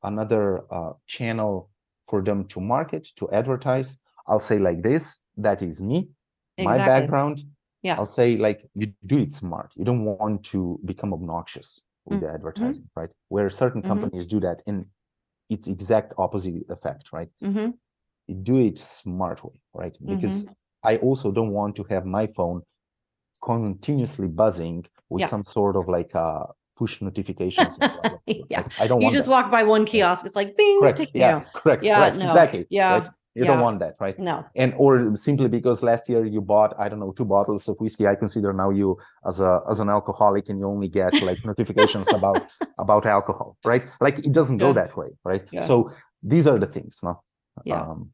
another 0.03 0.61
uh, 0.71 0.93
channel 1.07 1.69
for 2.07 2.21
them 2.21 2.45
to 2.47 2.59
market 2.61 3.07
to 3.17 3.29
advertise. 3.31 3.97
I'll 4.27 4.39
say 4.39 4.59
like 4.59 4.81
this 4.83 5.19
that 5.37 5.61
is 5.61 5.81
me 5.81 6.09
my 6.57 6.77
background 6.77 7.43
Yeah. 7.83 7.95
i'll 7.97 8.05
say 8.05 8.35
like 8.37 8.59
you 8.75 8.87
do 9.05 9.17
it 9.19 9.31
smart 9.31 9.71
you 9.75 9.85
don't 9.85 10.03
want 10.05 10.43
to 10.43 10.79
become 10.85 11.13
obnoxious 11.13 11.83
with 12.05 12.19
Mm-hmm. 12.19 12.25
the 12.27 12.33
advertising 12.33 12.89
right 12.95 13.09
where 13.29 13.49
certain 13.49 13.81
Mhm. 13.81 13.87
companies 13.91 14.25
do 14.25 14.39
that 14.39 14.61
and 14.67 14.85
it's 15.49 15.67
exact 15.67 16.13
opposite 16.17 16.55
effect 16.69 17.03
right 17.13 17.29
hmm 17.41 17.69
you 18.27 18.35
do 18.35 18.57
it 18.67 18.77
smart 18.79 19.43
way 19.43 19.57
right 19.73 19.95
because 20.11 20.35
Mm-hmm. 20.43 20.53
i 20.91 20.93
also 21.07 21.31
don't 21.31 21.53
want 21.59 21.75
to 21.75 21.83
have 21.93 22.05
my 22.05 22.25
phone 22.27 22.61
continuously 23.41 24.27
buzzing 24.27 24.85
with 25.09 25.21
Yeah. 25.21 25.27
some 25.27 25.43
sort 25.43 25.75
of 25.75 25.87
like 25.87 26.13
uh 26.15 26.43
push 26.77 27.01
notifications. 27.01 27.77
Yeah. 28.25 28.61
Like, 28.61 28.79
i 28.79 28.87
don't 28.87 29.01
You 29.01 29.11
just 29.11 29.25
that. 29.25 29.31
walk 29.31 29.51
by 29.51 29.63
one 29.63 29.85
kiosk, 29.85 30.25
it's 30.25 30.35
like 30.35 30.55
bing, 30.57 30.79
correct 30.79 30.97
tick, 30.97 31.09
yeah 31.13 31.39
you 31.39 31.45
correct 31.53 31.83
Yeah, 31.83 31.95
correct 31.99 32.17
no, 32.17 32.25
exactly 32.25 32.65
yeah, 32.69 32.93
right 32.93 33.09
you 33.35 33.45
don't 33.45 33.59
want 33.61 33.79
that 33.79 33.95
right 33.99 34.17
No, 34.19 34.43
and 34.55 34.73
or 34.77 35.15
simply 35.15 35.47
because 35.47 35.83
last 35.83 36.09
year 36.09 36.25
you 36.25 36.41
bought 36.41 36.73
i 36.79 36.89
don't 36.89 36.99
know 36.99 37.11
two 37.11 37.25
bottles 37.25 37.67
of 37.69 37.77
whiskey 37.79 38.05
i 38.07 38.15
consider 38.15 38.51
now 38.53 38.69
you 38.69 38.97
as 39.25 39.39
a 39.39 39.61
as 39.69 39.79
an 39.79 39.89
alcoholic 39.89 40.49
and 40.49 40.59
you 40.59 40.65
only 40.67 40.87
get 40.87 41.21
like 41.21 41.43
notifications 41.45 42.07
about 42.11 42.51
about 42.79 43.05
alcohol 43.05 43.55
right 43.65 43.85
like 44.01 44.19
it 44.19 44.31
doesn't 44.31 44.57
go 44.57 44.73
that 44.73 44.95
way 44.97 45.07
right 45.23 45.43
Yeah. 45.51 45.61
so 45.65 45.91
these 46.23 46.47
are 46.47 46.59
the 46.59 46.67
things 46.67 46.99
no 47.03 47.21
Yeah. 47.65 47.81
um 47.81 48.11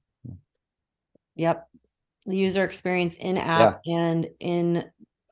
yep. 1.35 1.67
The 2.25 2.37
user 2.37 2.63
experience 2.63 3.15
in 3.15 3.37
app 3.37 3.81
and 3.85 4.27
in 4.39 4.83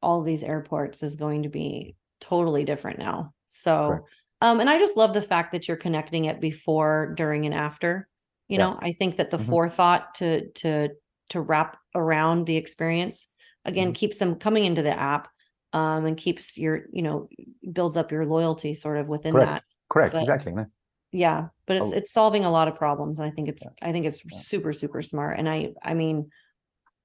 all 0.01 0.21
these 0.21 0.43
airports 0.43 1.01
is 1.01 1.15
going 1.15 1.43
to 1.43 1.49
be 1.49 1.95
totally 2.19 2.65
different 2.65 2.99
now. 2.99 3.33
So, 3.47 3.87
Correct. 3.87 4.05
um, 4.41 4.59
and 4.59 4.69
I 4.69 4.77
just 4.77 4.95
love 4.97 5.13
the 5.13 5.21
fact 5.21 5.53
that 5.53 5.67
you're 5.67 5.77
connecting 5.77 6.25
it 6.25 6.39
before, 6.39 7.13
during, 7.17 7.45
and 7.45 7.55
after. 7.55 8.07
You 8.47 8.57
Yeah. 8.57 8.65
know, 8.65 8.79
I 8.81 8.91
think 8.93 9.17
that 9.17 9.31
the 9.31 9.37
Mhm. 9.37 9.45
forethought 9.49 10.15
to 10.15 10.49
to 10.51 10.89
to 11.29 11.41
wrap 11.41 11.77
around 11.95 12.45
the 12.45 12.57
experience 12.57 13.33
again 13.65 13.87
Mm-hmm. 13.89 13.93
keeps 13.93 14.17
them 14.19 14.35
coming 14.35 14.65
into 14.65 14.81
the 14.83 14.91
app, 14.97 15.29
um, 15.71 16.05
and 16.05 16.17
keeps 16.17 16.57
your 16.57 16.85
you 16.91 17.01
know 17.01 17.29
builds 17.71 17.97
up 17.97 18.11
your 18.11 18.25
loyalty 18.25 18.73
sort 18.73 18.97
of 18.97 19.07
within 19.07 19.33
Correct. 19.33 19.51
that. 19.51 19.63
Correct. 19.89 20.13
But- 20.13 20.21
exactly. 20.21 20.53
no? 20.53 20.65
Yeah, 21.11 21.49
but 21.67 21.77
it's 21.77 21.93
Oh. 21.93 21.95
it's 21.95 22.11
solving 22.11 22.43
a 22.45 22.51
lot 22.51 22.67
of 22.67 22.75
problems. 22.75 23.19
and 23.19 23.27
I 23.27 23.31
think 23.31 23.47
it's 23.49 23.63
Yeah. 23.63 23.69
I 23.81 23.91
think 23.91 24.05
it's 24.05 24.21
Yeah. 24.29 24.37
super 24.39 24.73
super 24.73 25.01
smart. 25.01 25.39
And 25.39 25.47
I 25.49 25.73
I 25.81 25.93
mean, 25.93 26.29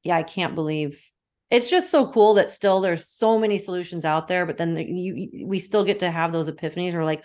yeah, 0.02 0.16
I 0.16 0.22
can't 0.24 0.54
believe 0.54 1.00
it's 1.50 1.70
just 1.70 1.90
so 1.90 2.10
cool 2.12 2.34
that 2.34 2.50
still 2.50 2.80
there's 2.82 3.06
so 3.08 3.38
many 3.38 3.56
solutions 3.58 4.04
out 4.04 4.28
there, 4.28 4.44
but 4.44 4.58
then 4.58 4.74
the, 4.74 4.84
you 4.84 5.46
we 5.46 5.58
still 5.58 5.82
get 5.84 6.00
to 6.00 6.10
have 6.10 6.32
those 6.32 6.50
epiphanies. 6.50 6.92
We're 6.94 7.04
like, 7.04 7.24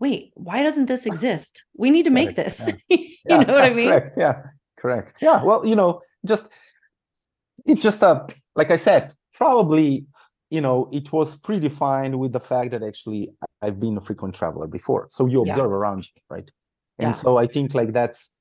wait, 0.00 0.32
why 0.34 0.62
doesn't 0.62 0.86
this 0.86 1.06
exist? 1.12 1.64
We 1.76 1.90
need 1.90 2.04
to 2.04 2.10
make 2.10 2.36
Correct, 2.36 2.58
this. 2.58 2.74
yeah. 2.88 2.96
you 2.98 3.08
Yeah, 3.26 3.42
know 3.42 3.54
what 3.54 3.64
I 3.64 3.70
mean? 3.72 3.88
Correct. 3.88 4.16
Yeah. 4.16 4.42
Correct. 4.76 5.16
Yeah. 5.22 5.42
Well, 5.42 5.64
you 5.64 5.76
know, 5.76 6.02
just 6.26 6.48
it 7.64 7.80
just 7.80 8.02
uh 8.02 8.26
like 8.54 8.70
I 8.70 8.76
said, 8.76 9.14
probably 9.32 10.06
you 10.50 10.60
know 10.60 10.88
it 10.92 11.10
was 11.12 11.40
predefined 11.40 12.16
with 12.16 12.32
the 12.32 12.40
fact 12.40 12.72
that 12.72 12.82
actually 12.82 13.30
I've 13.62 13.80
been 13.80 13.96
a 13.96 14.00
frequent 14.00 14.34
traveler 14.34 14.66
before, 14.66 15.08
so 15.10 15.26
you 15.26 15.44
Yeah. 15.44 15.52
observe 15.52 15.70
around 15.72 16.04
you, 16.04 16.20
right? 16.28 16.50
And 16.98 17.08
Yeah. 17.08 17.12
so 17.12 17.38
I 17.38 17.46
think 17.46 17.74
like 17.74 17.92
that's 17.92 18.32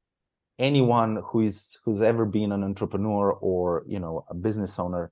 anyone 0.60 1.22
who 1.26 1.42
is 1.42 1.78
who's 1.84 2.02
ever 2.02 2.26
been 2.26 2.52
an 2.52 2.64
entrepreneur 2.64 3.32
or 3.32 3.84
you 3.88 4.00
know 4.00 4.26
a 4.30 4.34
business 4.34 4.78
owner. 4.80 5.12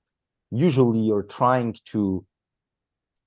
Usually, 0.50 1.00
you're 1.00 1.22
trying 1.22 1.74
to. 1.86 2.26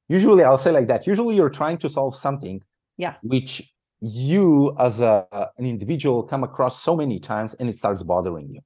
Usually, 0.07 0.43
I'll 0.43 0.59
say 0.59 0.71
like 0.71 0.87
that. 0.89 1.07
Usually, 1.07 1.35
you're 1.35 1.49
trying 1.49 1.79
to 1.79 1.89
solve 1.89 2.15
something 2.15 2.61
Yeah. 2.97 3.15
which 3.23 3.73
you 4.01 4.75
as 4.79 4.99
a 4.99 5.25
an 5.57 5.65
individual 5.65 6.23
come 6.23 6.43
across 6.43 6.81
so 6.83 6.95
many 6.95 7.19
times 7.19 7.53
and 7.55 7.69
it 7.69 7.77
starts 7.77 8.03
bothering 8.03 8.49
you 8.53 8.61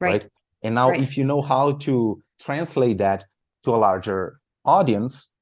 Right. 0.00 0.28
and 0.62 0.74
now 0.74 0.90
Right. 0.90 1.02
if 1.02 1.16
you 1.18 1.24
know 1.24 1.42
how 1.42 1.72
to 1.86 2.22
translate 2.38 2.98
that 2.98 3.24
to 3.64 3.74
a 3.74 3.78
larger 3.78 4.38
audience 4.64 5.32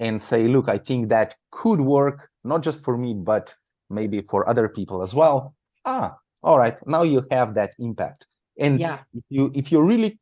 and 0.00 0.20
say 0.20 0.46
look 0.48 0.68
i 0.68 0.78
think 0.78 1.08
that 1.08 1.34
could 1.50 1.80
work 1.80 2.28
not 2.44 2.62
just 2.62 2.82
for 2.84 2.96
me 2.98 3.14
but 3.14 3.54
maybe 3.90 4.20
for 4.22 4.48
other 4.48 4.68
people 4.68 5.02
as 5.02 5.14
well 5.14 5.54
ah 5.84 6.16
all 6.42 6.58
right 6.58 6.76
now 6.86 7.02
you 7.02 7.24
have 7.30 7.54
that 7.54 7.70
impact 7.78 8.26
and 8.58 8.80
Yeah. 8.80 8.98
if 9.14 9.24
you 9.30 9.50
if 9.54 9.70
you're 9.72 9.84
really 9.94 10.18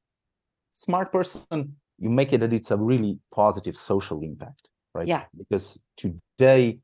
smart 0.74 1.10
person 1.12 1.76
you 1.98 2.10
make 2.10 2.32
it 2.32 2.40
that 2.40 2.52
it's 2.52 2.70
a 2.70 2.76
really 2.76 3.18
positive 3.34 3.76
social 3.76 4.20
impact 4.22 4.68
right 4.94 5.08
Yeah. 5.08 5.24
because 5.36 5.82
today 5.96 6.80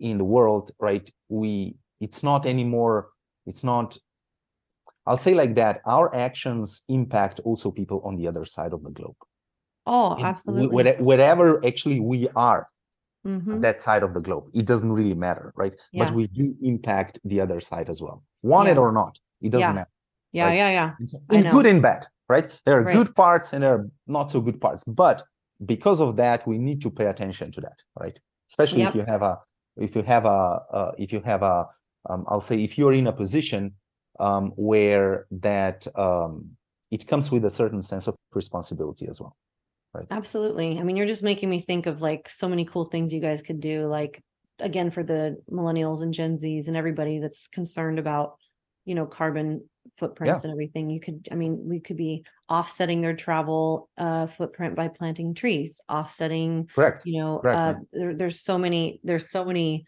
in 0.00 0.18
the 0.18 0.24
world 0.24 0.70
right 0.78 1.10
we 1.28 1.76
it's 2.00 2.22
not 2.22 2.46
anymore 2.46 3.08
it's 3.46 3.64
not 3.64 3.96
i'll 5.06 5.18
say 5.18 5.34
like 5.34 5.54
that 5.54 5.80
our 5.86 6.14
actions 6.14 6.82
impact 6.88 7.40
also 7.44 7.70
people 7.70 8.00
on 8.04 8.16
the 8.16 8.26
other 8.26 8.44
side 8.44 8.72
of 8.72 8.82
the 8.82 8.90
globe 8.90 9.16
Oh, 9.88 10.14
And 10.14 10.24
absolutely. 10.24 10.74
where- 10.74 10.96
wherever 10.98 11.64
actually 11.64 12.00
we 12.00 12.28
are 12.34 12.66
Mhm. 13.24 13.60
that 13.62 13.80
side 13.80 14.02
of 14.02 14.14
the 14.14 14.20
globe 14.20 14.44
it 14.52 14.66
doesn't 14.66 14.92
really 14.92 15.14
matter 15.14 15.52
right 15.56 15.74
Yeah. 15.92 16.04
but 16.04 16.14
we 16.14 16.26
do 16.26 16.54
impact 16.62 17.18
the 17.24 17.40
other 17.40 17.60
side 17.60 17.88
as 17.88 18.02
well 18.02 18.22
want 18.42 18.68
it 18.68 18.78
or 18.78 18.90
not 18.92 19.18
it 19.40 19.50
doesn't 19.50 19.68
Yeah. 19.68 19.72
matter 19.80 19.90
Yeah, 20.32 20.44
right? 20.46 20.56
yeah, 20.56 20.70
yeah. 20.70 20.90
And 20.98 21.08
so- 21.08 21.18
I 21.30 21.34
in 21.36 21.50
good 21.50 21.66
and 21.66 21.80
bad 21.82 22.06
right 22.28 22.48
there 22.64 22.78
are 22.78 22.82
Right. 22.82 22.96
good 22.96 23.14
parts 23.14 23.52
and 23.52 23.62
there 23.62 23.74
are 23.78 23.88
not 24.06 24.30
so 24.32 24.40
good 24.40 24.60
parts 24.60 24.82
but 24.84 25.22
because 25.64 26.00
of 26.00 26.16
that 26.16 26.46
we 26.46 26.58
need 26.58 26.82
to 26.82 26.90
pay 26.90 27.06
attention 27.06 27.50
to 27.52 27.60
that 27.66 27.78
right 28.00 28.18
especially 28.50 28.80
Yep. 28.82 28.90
if 28.90 28.94
you 28.96 29.04
have 29.14 29.22
a 29.22 29.34
if 29.76 29.94
you 29.94 30.02
have 30.02 30.24
a 30.24 30.62
uh, 30.78 30.92
if 30.98 31.12
you 31.12 31.20
have 31.20 31.42
a 31.42 31.66
um, 32.08 32.24
i'll 32.28 32.40
say 32.40 32.62
if 32.62 32.78
you're 32.78 32.94
in 32.94 33.06
a 33.06 33.12
position 33.12 33.72
um, 34.20 34.52
where 34.56 35.26
that 35.30 35.86
um, 35.96 36.56
it 36.90 37.06
comes 37.06 37.30
with 37.30 37.44
a 37.44 37.50
certain 37.50 37.82
sense 37.82 38.06
of 38.06 38.16
responsibility 38.32 39.06
as 39.08 39.20
well 39.20 39.36
Right. 39.96 40.06
Absolutely. 40.10 40.78
I 40.78 40.82
mean, 40.82 40.96
you're 40.96 41.06
just 41.06 41.22
making 41.22 41.48
me 41.48 41.60
think 41.60 41.86
of 41.86 42.02
like 42.02 42.28
so 42.28 42.48
many 42.48 42.66
cool 42.66 42.84
things 42.84 43.14
you 43.14 43.20
guys 43.20 43.40
could 43.40 43.60
do. 43.60 43.86
Like, 43.86 44.22
again, 44.58 44.90
for 44.90 45.02
the 45.02 45.38
millennials 45.50 46.02
and 46.02 46.12
Gen 46.12 46.36
Zs 46.36 46.68
and 46.68 46.76
everybody 46.76 47.18
that's 47.18 47.48
concerned 47.48 47.98
about, 47.98 48.36
you 48.84 48.94
know, 48.94 49.06
carbon 49.06 49.66
footprints 49.96 50.44
and 50.44 50.52
everything. 50.52 50.90
You 50.90 51.00
could, 51.00 51.28
I 51.30 51.34
mean, 51.34 51.60
we 51.68 51.80
could 51.80 51.96
be 51.96 52.24
offsetting 52.48 53.00
their 53.00 53.14
travel 53.16 53.88
uh, 53.98 54.26
footprint 54.26 54.74
by 54.76 54.88
planting 54.88 55.34
trees, 55.34 55.80
offsetting, 55.88 56.68
correct 56.74 57.04
you 57.06 57.20
know, 57.20 57.38
Correct, 57.40 57.58
uh, 57.58 57.74
there, 57.92 58.14
there's 58.14 58.40
so 58.40 58.58
many, 58.58 59.00
there's 59.04 59.30
so 59.30 59.44
many. 59.44 59.84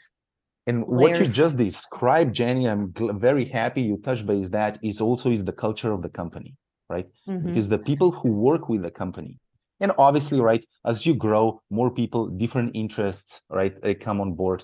and 0.66 0.86
what 0.86 1.10
you 1.18 1.24
layers. 1.24 1.30
just 1.42 1.56
described 1.56 2.34
jenni 2.36 2.64
i'm 2.70 2.92
gl- 2.92 3.18
very 3.28 3.44
happy 3.44 3.82
you 3.88 3.96
touch 4.08 4.20
base 4.30 4.48
that 4.50 4.78
is 4.82 5.00
also 5.00 5.30
is 5.30 5.44
the 5.44 5.52
culture 5.64 5.92
of 5.96 6.00
the 6.02 6.12
company 6.20 6.52
right 6.94 7.06
Mhm. 7.26 7.44
because 7.46 7.68
the 7.68 7.78
people 7.90 8.10
who 8.18 8.30
work 8.48 8.68
with 8.68 8.82
the 8.82 8.90
company 9.02 9.32
and 9.80 9.92
obviously 10.06 10.40
right 10.50 10.64
as 10.84 11.06
you 11.06 11.14
grow 11.14 11.44
more 11.78 11.90
people 12.00 12.22
different 12.44 12.70
interests 12.82 13.32
right 13.60 13.74
they 13.82 13.94
come 13.94 14.20
on 14.24 14.30
board 14.40 14.60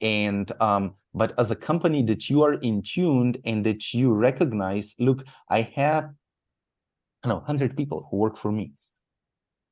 and 0.00 0.52
um 0.60 0.94
but 1.14 1.32
as 1.38 1.50
a 1.50 1.56
company 1.56 2.02
that 2.02 2.28
you 2.28 2.42
are 2.42 2.54
in 2.54 2.82
tuned 2.82 3.38
and 3.44 3.64
that 3.64 3.94
you 3.94 4.12
recognize 4.12 4.94
look 4.98 5.24
i 5.48 5.62
have 5.62 6.10
i 7.24 7.28
know 7.28 7.36
100 7.36 7.76
people 7.76 8.06
who 8.10 8.16
work 8.18 8.36
for 8.36 8.52
me 8.52 8.72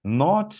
not 0.03 0.59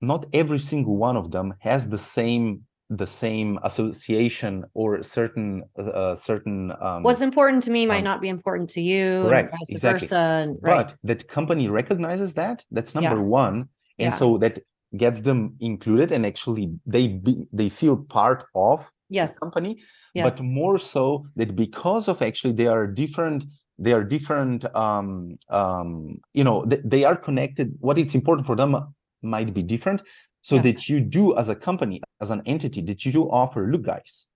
not 0.00 0.26
every 0.32 0.58
single 0.58 0.96
one 0.96 1.16
of 1.16 1.30
them 1.30 1.54
has 1.60 1.88
the 1.88 1.98
same 1.98 2.62
the 2.88 3.06
same 3.06 3.58
association 3.64 4.64
or 4.74 5.02
certain 5.02 5.62
uh, 5.76 6.14
certain 6.14 6.72
um 6.80 7.02
What's 7.02 7.20
important 7.20 7.62
to 7.64 7.70
me 7.70 7.84
might 7.84 7.98
um, 7.98 8.04
not 8.04 8.20
be 8.20 8.28
important 8.28 8.70
to 8.70 8.80
you, 8.80 9.22
correct, 9.22 9.56
exactly. 9.68 10.06
versa. 10.06 10.54
Right. 10.60 10.86
but 10.88 10.96
that 11.02 11.26
company 11.28 11.68
recognizes 11.68 12.34
that 12.34 12.64
that's 12.70 12.94
Yeah. 12.94 13.00
number 13.00 13.20
one 13.22 13.68
and 13.98 14.12
Yeah. 14.12 14.14
so 14.14 14.38
that 14.38 14.60
gets 14.96 15.20
them 15.22 15.56
included 15.60 16.12
and 16.12 16.24
actually 16.24 16.72
they 16.86 17.08
be, 17.08 17.44
they 17.52 17.68
feel 17.68 17.96
part 17.96 18.44
of 18.54 18.90
Yes. 19.08 19.34
the 19.34 19.40
company 19.46 19.80
Yes. 20.14 20.36
but 20.36 20.44
more 20.44 20.78
so 20.78 21.26
that 21.36 21.54
because 21.54 22.08
of 22.08 22.22
actually 22.22 22.52
they 22.54 22.66
are 22.66 22.86
different 22.86 23.44
they 23.78 23.92
are 23.92 24.02
different 24.02 24.64
um 24.74 25.36
um 25.50 26.18
you 26.34 26.42
know 26.42 26.64
th- 26.64 26.82
they 26.84 27.04
are 27.04 27.16
connected 27.16 27.74
what 27.80 27.98
it's 27.98 28.14
important 28.14 28.46
for 28.46 28.56
them 28.56 28.74
might 29.22 29.52
be 29.54 29.62
different 29.62 30.02
so 30.40 30.56
Yeah. 30.56 30.62
that 30.62 30.88
you 30.88 31.00
do 31.00 31.36
as 31.36 31.48
a 31.48 31.54
company 31.54 32.00
as 32.20 32.30
an 32.30 32.42
entity 32.46 32.80
that 32.82 33.04
you 33.04 33.12
do 33.12 33.24
offer 33.30 33.66
look 33.70 33.82
guys 33.82 34.26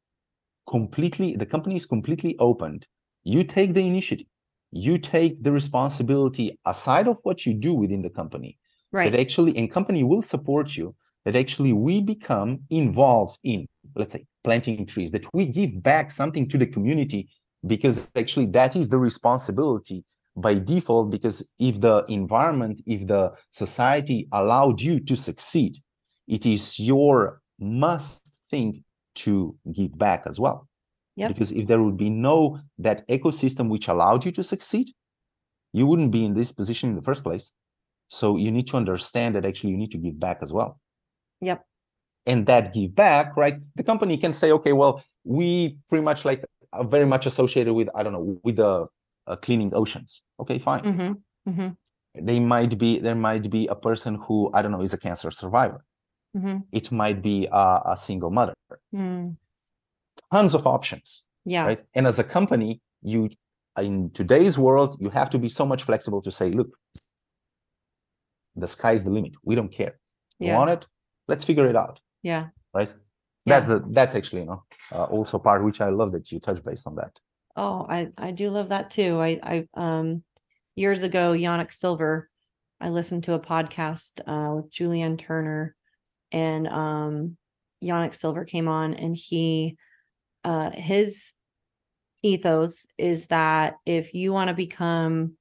completely 0.68 1.34
the 1.36 1.46
company 1.46 1.74
is 1.76 1.86
completely 1.86 2.36
opened 2.38 2.86
you 3.24 3.42
take 3.44 3.74
the 3.74 3.84
initiative 3.86 4.26
you 4.72 4.98
take 4.98 5.42
the 5.42 5.50
responsibility 5.50 6.58
aside 6.64 7.08
of 7.08 7.18
what 7.24 7.44
you 7.44 7.54
do 7.54 7.74
within 7.74 8.02
the 8.02 8.10
company 8.10 8.58
right. 8.92 9.10
that 9.10 9.20
actually 9.20 9.56
and 9.56 9.70
company 9.70 10.02
will 10.04 10.22
support 10.22 10.76
you 10.76 10.94
that 11.24 11.36
actually 11.36 11.72
we 11.72 12.00
become 12.00 12.60
involved 12.70 13.38
in 13.42 13.66
let's 13.94 14.12
say 14.12 14.24
planting 14.44 14.86
trees 14.86 15.10
that 15.10 15.24
we 15.34 15.46
give 15.46 15.82
back 15.82 16.10
something 16.10 16.48
to 16.48 16.58
the 16.58 16.66
community 16.66 17.28
because 17.66 18.08
actually 18.16 18.46
that 18.46 18.76
is 18.76 18.88
the 18.88 18.98
responsibility 18.98 20.04
by 20.36 20.54
default 20.54 21.10
because 21.10 21.46
if 21.58 21.80
the 21.80 22.04
environment 22.08 22.80
if 22.86 23.06
the 23.06 23.30
society 23.50 24.28
allowed 24.32 24.80
you 24.80 25.00
to 25.00 25.16
succeed 25.16 25.76
it 26.28 26.46
is 26.46 26.78
your 26.78 27.40
must 27.58 28.22
thing 28.50 28.82
to 29.14 29.56
give 29.72 29.96
back 29.98 30.22
as 30.26 30.38
well 30.40 30.66
Yep. 31.16 31.28
because 31.34 31.52
if 31.52 31.66
there 31.66 31.82
would 31.82 31.98
be 31.98 32.08
no 32.08 32.58
that 32.78 33.06
ecosystem 33.08 33.68
which 33.68 33.88
allowed 33.88 34.24
you 34.24 34.32
to 34.32 34.42
succeed 34.42 34.92
you 35.72 35.84
wouldn't 35.84 36.12
be 36.12 36.24
in 36.24 36.32
this 36.34 36.52
position 36.52 36.88
in 36.90 36.96
the 36.96 37.02
first 37.02 37.22
place 37.22 37.52
so 38.18 38.36
you 38.36 38.50
need 38.56 38.66
to 38.66 38.76
understand 38.76 39.34
that 39.34 39.44
actually 39.46 39.70
you 39.70 39.76
need 39.82 39.92
to 39.92 39.98
give 40.06 40.16
back 40.26 40.38
as 40.42 40.52
well. 40.52 40.70
Yep. 41.48 41.64
and 42.30 42.40
that 42.50 42.64
give 42.76 42.90
back 42.94 43.26
right 43.42 43.56
the 43.78 43.84
company 43.90 44.14
can 44.24 44.32
say 44.40 44.48
okay 44.58 44.74
well 44.80 44.94
we 45.36 45.46
pretty 45.88 46.04
much 46.10 46.20
like 46.28 46.40
are 46.78 46.84
very 46.96 47.06
much 47.14 47.24
associated 47.32 47.72
with 47.78 47.88
i 47.96 48.00
don't 48.02 48.12
know 48.16 48.26
with 48.46 48.56
the 48.64 48.72
uh, 49.26 49.36
cleaning 49.44 49.70
oceans. 49.80 50.10
Okay 50.42 50.58
fine. 50.68 50.84
Hmm 50.84 51.12
hmm 51.50 51.70
they 52.28 52.38
might 52.54 52.72
be 52.82 52.90
there 53.06 53.20
might 53.28 53.46
be 53.56 53.62
a 53.76 53.78
person 53.88 54.12
who 54.24 54.36
i 54.56 54.58
don't 54.62 54.72
know 54.74 54.82
is 54.88 54.94
a 54.98 55.02
cancer 55.06 55.30
survivor. 55.42 55.80
Hmm 56.36 56.58
it 56.80 56.86
might 57.02 57.18
be 57.30 57.36
a, 57.62 57.66
a 57.94 57.96
single 58.08 58.30
mother. 58.38 58.54
Mm. 58.94 59.36
tons 60.32 60.52
of 60.58 60.62
options 60.76 61.08
Yeah. 61.54 61.64
right? 61.68 61.82
And 61.96 62.04
as 62.10 62.18
a 62.24 62.26
company 62.38 62.70
you 63.12 63.20
in 63.88 63.94
today's 64.20 64.56
world 64.66 64.90
you 65.04 65.10
have 65.18 65.30
to 65.34 65.38
be 65.44 65.48
so 65.58 65.64
much 65.72 65.82
flexible 65.88 66.20
to 66.26 66.30
say 66.38 66.48
look 66.60 66.70
the 68.56 68.68
sky's 68.68 69.04
the 69.04 69.10
limit 69.10 69.32
we 69.44 69.54
don't 69.54 69.72
care 69.72 69.98
you 70.38 70.48
Yeah. 70.48 70.56
want 70.56 70.70
it 70.70 70.86
let's 71.28 71.44
figure 71.44 71.66
it 71.66 71.76
out 71.76 72.00
Yeah. 72.22 72.48
right 72.74 72.88
Yeah. 73.44 73.60
that's 73.60 73.68
the 73.68 73.84
that's 73.90 74.14
actually 74.14 74.42
you 74.42 74.46
know 74.48 74.64
uh, 74.92 75.04
also 75.04 75.38
part 75.38 75.64
which 75.64 75.80
i 75.80 75.88
love 75.88 76.12
that 76.12 76.30
you 76.32 76.40
touch 76.40 76.62
based 76.62 76.86
on 76.86 76.96
that 76.96 77.12
Oh, 77.56 77.84
I 77.88 78.08
I 78.16 78.30
do 78.30 78.48
love 78.48 78.68
that 78.68 78.90
too. 78.90 79.18
I 79.20 79.30
I 79.42 79.56
um 79.74 80.22
years 80.76 81.02
ago, 81.02 81.32
Yanik 81.32 81.72
Silver, 81.72 82.30
I 82.80 82.88
listened 82.90 83.24
to 83.24 83.34
a 83.34 83.40
podcast 83.40 84.20
uh 84.26 84.54
with 84.54 84.70
Julianne 84.72 85.18
Turner 85.18 85.74
and 86.30 86.68
um 86.68 87.36
Yanik 87.82 88.14
Silver 88.14 88.44
came 88.44 88.68
on 88.68 88.94
and 88.94 89.16
he 89.16 89.76
uh 90.44 90.70
his 90.70 91.34
ethos 92.22 92.86
is 92.96 93.26
that 93.26 93.74
if 93.84 94.14
you 94.14 94.32
want 94.32 94.48
to 94.48 94.54
become 94.54 95.36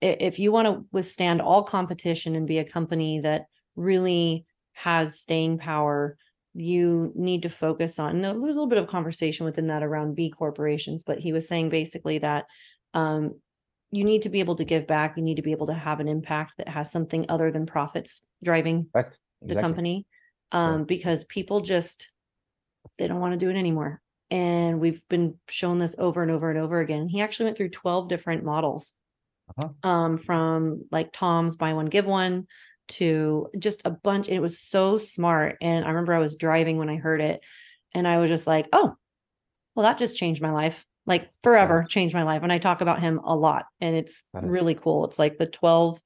if 0.00 0.38
you 0.38 0.52
want 0.52 0.66
to 0.66 0.84
withstand 0.92 1.40
all 1.40 1.62
competition 1.62 2.36
and 2.36 2.46
be 2.46 2.58
a 2.58 2.64
company 2.64 3.20
that 3.20 3.46
really 3.76 4.44
has 4.72 5.20
staying 5.20 5.58
power 5.58 6.16
you 6.54 7.12
need 7.14 7.42
to 7.42 7.48
focus 7.48 7.98
on 7.98 8.20
there 8.22 8.34
was 8.34 8.56
a 8.56 8.58
little 8.58 8.68
bit 8.68 8.78
of 8.78 8.88
conversation 8.88 9.44
within 9.44 9.66
that 9.68 9.82
around 9.82 10.14
b 10.14 10.30
corporations 10.30 11.02
but 11.04 11.18
he 11.18 11.32
was 11.32 11.46
saying 11.46 11.68
basically 11.68 12.18
that 12.18 12.46
um, 12.94 13.34
you 13.90 14.04
need 14.04 14.22
to 14.22 14.28
be 14.28 14.40
able 14.40 14.56
to 14.56 14.64
give 14.64 14.86
back 14.86 15.16
you 15.16 15.22
need 15.22 15.36
to 15.36 15.42
be 15.42 15.52
able 15.52 15.66
to 15.66 15.74
have 15.74 16.00
an 16.00 16.08
impact 16.08 16.54
that 16.58 16.68
has 16.68 16.90
something 16.90 17.26
other 17.28 17.50
than 17.50 17.66
profits 17.66 18.26
driving 18.42 18.86
the 19.40 19.48
Exactly. 19.48 19.62
company 19.62 20.06
um, 20.52 20.84
because 20.84 21.24
people 21.24 21.60
just 21.60 22.12
they 22.98 23.06
don't 23.06 23.20
want 23.20 23.32
to 23.32 23.38
do 23.38 23.50
it 23.50 23.56
anymore. 23.56 24.00
And 24.30 24.80
we've 24.80 25.06
been 25.08 25.34
shown 25.48 25.78
this 25.78 25.96
over 25.98 26.22
and 26.22 26.30
over 26.30 26.50
and 26.50 26.58
over 26.58 26.80
again. 26.80 27.08
He 27.08 27.20
actually 27.20 27.46
went 27.46 27.56
through 27.56 27.70
12 27.70 28.08
different 28.08 28.44
models 28.44 28.94
Uh-huh. 29.56 29.68
um, 29.88 30.18
from 30.18 30.84
like 30.90 31.12
tom's 31.12 31.56
buy 31.56 31.72
one 31.72 31.86
give 31.86 32.06
one 32.06 32.46
to 32.88 33.48
just 33.58 33.82
a 33.84 33.90
bunch 33.90 34.28
it 34.28 34.40
was 34.40 34.58
so 34.58 34.96
smart 34.98 35.56
and 35.60 35.84
i 35.84 35.88
remember 35.88 36.14
i 36.14 36.18
was 36.18 36.36
driving 36.36 36.78
when 36.78 36.88
i 36.88 36.96
heard 36.96 37.20
it 37.20 37.44
and 37.94 38.08
i 38.08 38.18
was 38.18 38.30
just 38.30 38.46
like 38.46 38.66
oh 38.72 38.94
well 39.74 39.84
that 39.84 39.98
just 39.98 40.16
changed 40.16 40.40
my 40.40 40.50
life 40.50 40.86
like 41.06 41.30
forever 41.42 41.84
changed 41.88 42.14
my 42.14 42.22
life 42.22 42.42
and 42.42 42.52
i 42.52 42.58
talk 42.58 42.80
about 42.80 43.00
him 43.00 43.20
a 43.24 43.36
lot 43.36 43.66
and 43.80 43.94
it's 43.94 44.24
really 44.34 44.74
cool 44.74 45.04
it's 45.06 45.18
like 45.18 45.36
the 45.38 45.46
12 45.46 46.00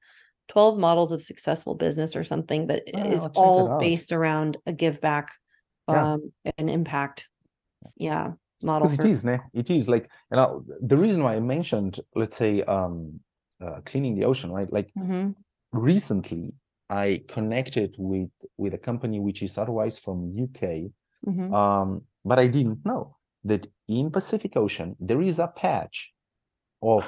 12 0.48 0.78
models 0.78 1.12
of 1.12 1.22
successful 1.22 1.74
business 1.74 2.16
or 2.16 2.24
something 2.24 2.66
that 2.66 2.82
Oh, 2.94 2.98
is 3.14 3.20
I'll 3.22 3.30
check 3.30 3.36
it 3.36 3.40
all 3.40 3.80
based 3.80 4.12
around 4.12 4.56
a 4.66 4.72
give 4.72 5.00
back 5.00 5.32
Yeah. 5.88 6.14
um 6.14 6.32
an 6.58 6.68
impact 6.68 7.28
yeah 7.96 8.32
model 8.60 8.88
it 8.88 9.04
is, 9.04 9.24
ne? 9.24 9.38
it 9.54 9.70
is 9.70 9.88
like, 9.88 10.08
you 10.30 10.36
know, 10.36 10.64
the 10.80 10.96
reason 10.96 11.22
why 11.22 11.34
I 11.34 11.40
mentioned, 11.40 12.00
let's 12.14 12.36
say, 12.36 12.62
um, 12.62 13.20
uh, 13.62 13.80
cleaning 13.84 14.14
the 14.18 14.24
ocean, 14.24 14.50
right? 14.52 14.70
Like 14.72 14.90
Mhm. 14.98 15.34
recently, 15.72 16.54
I 16.90 17.24
connected 17.28 17.94
with 17.98 18.30
with 18.58 18.74
a 18.74 18.78
company 18.78 19.18
which 19.20 19.42
is 19.42 19.56
otherwise 19.56 19.98
from 19.98 20.32
UK, 20.44 20.92
Mhm. 21.26 21.52
um, 21.54 22.02
but 22.24 22.38
I 22.38 22.46
didn't 22.48 22.84
know 22.84 23.16
that 23.44 23.66
in 23.88 24.10
Pacific 24.10 24.56
Ocean 24.56 24.96
there 25.00 25.22
is 25.22 25.38
a 25.38 25.48
patch 25.48 26.12
of 26.82 27.04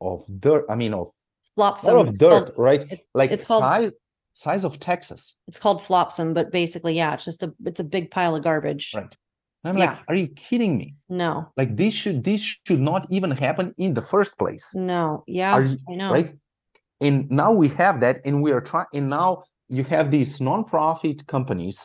of 0.00 0.20
dirt. 0.40 0.64
I 0.70 0.76
mean, 0.76 0.94
of 0.94 1.08
flotsam 1.56 1.96
lot 1.96 2.08
of 2.08 2.18
dirt, 2.18 2.46
called- 2.46 2.58
right? 2.58 2.92
it- 2.92 3.06
like 3.14 3.30
it's 3.32 3.48
called- 3.48 3.62
size 3.64 3.92
size 4.34 4.64
of 4.64 4.78
Texas, 4.78 5.36
it's 5.48 5.58
called 5.58 5.82
flotsam 5.82 6.32
but 6.32 6.52
basically 6.52 6.94
yeah 6.94 7.12
it's 7.14 7.24
just 7.24 7.42
a 7.42 7.52
it's 7.64 7.80
a 7.80 7.84
big 7.84 8.08
pile 8.12 8.36
of 8.36 8.44
garbage 8.44 8.92
right? 8.94 9.16
I'm 9.64 9.76
Yeah. 9.76 9.86
like, 9.90 9.98
are 10.08 10.14
you 10.14 10.28
kidding 10.28 10.76
me? 10.78 10.94
no 11.08 11.46
Like 11.56 11.76
this 11.76 11.94
should 11.94 12.22
this 12.24 12.40
should 12.66 12.80
not 12.80 13.06
even 13.10 13.30
happen 13.30 13.74
in 13.76 13.94
the 13.94 14.02
first 14.02 14.38
place. 14.38 14.66
no 14.74 15.24
yeah 15.26 15.52
Are 15.56 15.62
you- 15.62 15.78
i 15.90 15.94
know 15.94 16.12
right? 16.12 16.30
And 17.00 17.30
now 17.30 17.52
we 17.52 17.68
have 17.82 18.00
that, 18.00 18.16
and 18.26 18.42
we 18.42 18.50
are 18.50 18.60
trying. 18.60 18.86
And 18.92 19.08
now 19.08 19.44
you 19.68 19.84
have 19.84 20.10
these 20.10 20.40
non-profit 20.40 21.18
companies 21.28 21.78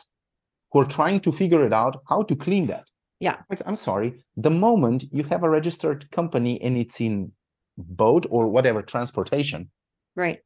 who 0.72 0.80
are 0.80 0.90
trying 0.98 1.20
to 1.20 1.30
figure 1.30 1.64
it 1.64 1.72
out 1.72 1.94
how 2.10 2.20
to 2.24 2.34
clean 2.34 2.66
that. 2.66 2.86
Yeah. 3.20 3.36
Like, 3.48 3.62
I'm 3.64 3.76
sorry. 3.76 4.08
The 4.36 4.50
moment 4.50 5.04
you 5.12 5.22
have 5.30 5.44
a 5.44 5.50
registered 5.58 6.10
company 6.10 6.60
and 6.64 6.76
it's 6.76 7.00
in 7.00 7.30
boat 7.78 8.26
or 8.28 8.48
whatever 8.48 8.82
transportation, 8.82 9.70
right 10.16 10.40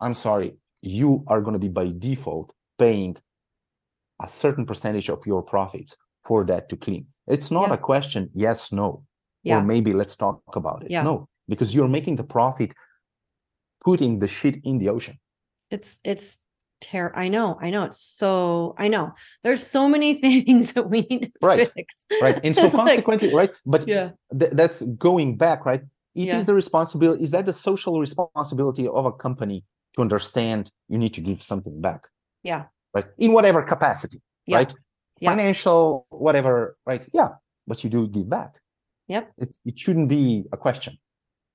I'm 0.00 0.14
sorry, 0.14 0.56
you 0.82 1.22
are 1.28 1.40
going 1.40 1.54
to 1.60 1.64
be 1.68 1.72
by 1.80 1.86
default 1.96 2.52
paying 2.76 3.16
a 4.20 4.28
certain 4.28 4.66
percentage 4.66 5.08
of 5.08 5.20
your 5.30 5.42
profits 5.42 5.96
for 6.24 6.44
that 6.44 6.68
to 6.70 6.76
clean. 6.76 7.06
It's 7.26 7.50
not 7.50 7.68
Yeah. 7.68 7.74
a 7.74 7.78
question, 7.78 8.30
yes, 8.34 8.72
no, 8.72 9.04
yeah 9.42 9.58
or 9.58 9.62
maybe 9.62 9.92
let's 9.92 10.16
talk 10.16 10.42
about 10.54 10.82
it. 10.84 10.90
Yeah. 10.90 11.02
No, 11.02 11.28
because 11.48 11.74
you're 11.74 11.88
making 11.98 12.16
the 12.16 12.24
profit 12.24 12.72
putting 13.84 14.18
the 14.18 14.28
shit 14.28 14.56
in 14.64 14.78
the 14.78 14.88
ocean. 14.88 15.16
it's 15.70 16.00
it's 16.12 16.28
ter- 16.80 17.12
i 17.24 17.26
know 17.28 17.48
i 17.66 17.68
know 17.74 17.82
it's 17.88 18.00
so 18.20 18.30
i 18.84 18.86
know 18.94 19.04
there's 19.44 19.64
so 19.76 19.82
many 19.94 20.10
things 20.24 20.72
that 20.74 20.86
we 20.92 20.98
need 21.10 21.22
to 21.24 21.30
Right, 21.50 21.68
fix 21.78 21.88
Right. 22.24 22.38
And 22.44 22.54
so 22.56 22.62
like- 22.68 22.72
consequently, 22.80 23.30
right? 23.40 23.52
But 23.74 23.82
yeah 23.94 24.06
th- 24.40 24.52
that's 24.60 24.78
going 25.08 25.30
back, 25.44 25.58
right? 25.70 25.82
It 26.14 26.28
is 26.28 26.34
Yeah. 26.34 26.42
the 26.50 26.54
responsibility, 26.62 27.22
is 27.26 27.30
that 27.36 27.44
the 27.50 27.56
social 27.68 27.94
responsibility 28.06 28.84
of 28.98 29.04
a 29.12 29.14
company 29.26 29.58
to 29.94 29.98
understand 30.06 30.62
you 30.92 30.98
need 31.02 31.14
to 31.18 31.22
give 31.28 31.38
something 31.50 31.76
back? 31.88 32.00
Yeah. 32.50 32.62
Right. 32.94 33.06
In 33.24 33.30
whatever 33.36 33.60
capacity, 33.74 34.18
Yeah. 34.46 34.56
right? 34.58 34.72
Yeah. 35.20 35.30
Financial, 35.30 36.06
whatever, 36.10 36.76
right? 36.86 37.06
Yeah. 37.12 37.34
But 37.66 37.84
you 37.84 37.90
do 37.90 38.06
give 38.08 38.28
back. 38.28 38.58
Yep. 39.08 39.32
It, 39.38 39.56
it 39.64 39.78
shouldn't 39.78 40.08
be 40.08 40.44
a 40.52 40.56
question. 40.56 40.98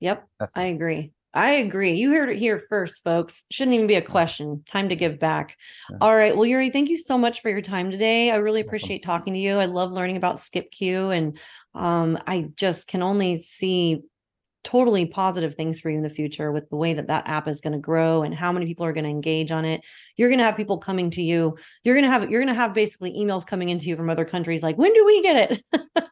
yep 0.00 0.26
That's 0.38 0.52
I 0.56 0.64
agree. 0.64 1.12
I 1.34 1.50
agree. 1.54 1.94
You 1.94 2.12
heard 2.12 2.28
it 2.28 2.38
here 2.38 2.62
first, 2.68 3.02
folks. 3.02 3.44
Shouldn't 3.50 3.74
even 3.74 3.88
be 3.88 3.96
a 3.96 4.02
question. 4.02 4.62
Time 4.68 4.88
to 4.90 4.96
give 4.96 5.18
back. 5.18 5.56
Yeah. 5.90 5.96
All 6.00 6.14
right. 6.14 6.36
Well, 6.36 6.48
Jure, 6.48 6.70
thank 6.70 6.88
you 6.88 6.96
so 6.96 7.18
much 7.18 7.42
for 7.42 7.50
your 7.50 7.60
time 7.60 7.90
today. 7.90 8.30
I 8.30 8.36
really 8.36 8.60
appreciate 8.60 9.02
talking 9.02 9.32
to 9.34 9.40
you. 9.40 9.58
I 9.58 9.64
love 9.64 9.90
learning 9.90 10.16
about 10.16 10.38
Skip 10.38 10.70
SkipQ, 10.70 11.16
and 11.16 11.38
um, 11.74 12.18
I 12.28 12.50
just 12.54 12.86
can 12.86 13.02
only 13.02 13.38
see 13.38 14.02
totally 14.64 15.04
positive 15.06 15.54
things 15.54 15.78
for 15.78 15.90
you 15.90 15.96
in 15.98 16.02
the 16.02 16.08
future 16.10 16.50
with 16.50 16.68
the 16.70 16.76
way 16.76 16.94
that 16.94 17.06
that 17.08 17.28
app 17.28 17.46
is 17.46 17.60
going 17.60 17.74
to 17.74 17.78
grow 17.78 18.22
and 18.22 18.34
how 18.34 18.50
many 18.50 18.64
people 18.66 18.84
are 18.86 18.92
going 18.92 19.04
to 19.04 19.10
engage 19.10 19.52
on 19.52 19.64
it. 19.64 19.82
You're 20.16 20.30
going 20.30 20.38
to 20.38 20.44
have 20.44 20.56
people 20.56 20.78
coming 20.78 21.10
to 21.10 21.22
you. 21.22 21.56
You're 21.84 21.94
going 21.94 22.04
to 22.04 22.10
have 22.10 22.30
you're 22.30 22.40
going 22.40 22.52
to 22.54 22.60
have 22.60 22.72
basically 22.74 23.12
emails 23.12 23.46
coming 23.46 23.68
into 23.68 23.86
you 23.86 23.94
from 23.96 24.08
other 24.10 24.24
countries 24.24 24.62
like, 24.62 24.76
when 24.78 24.92
do 24.94 25.04
we 25.04 25.22
get 25.22 25.50
it? 25.52 25.64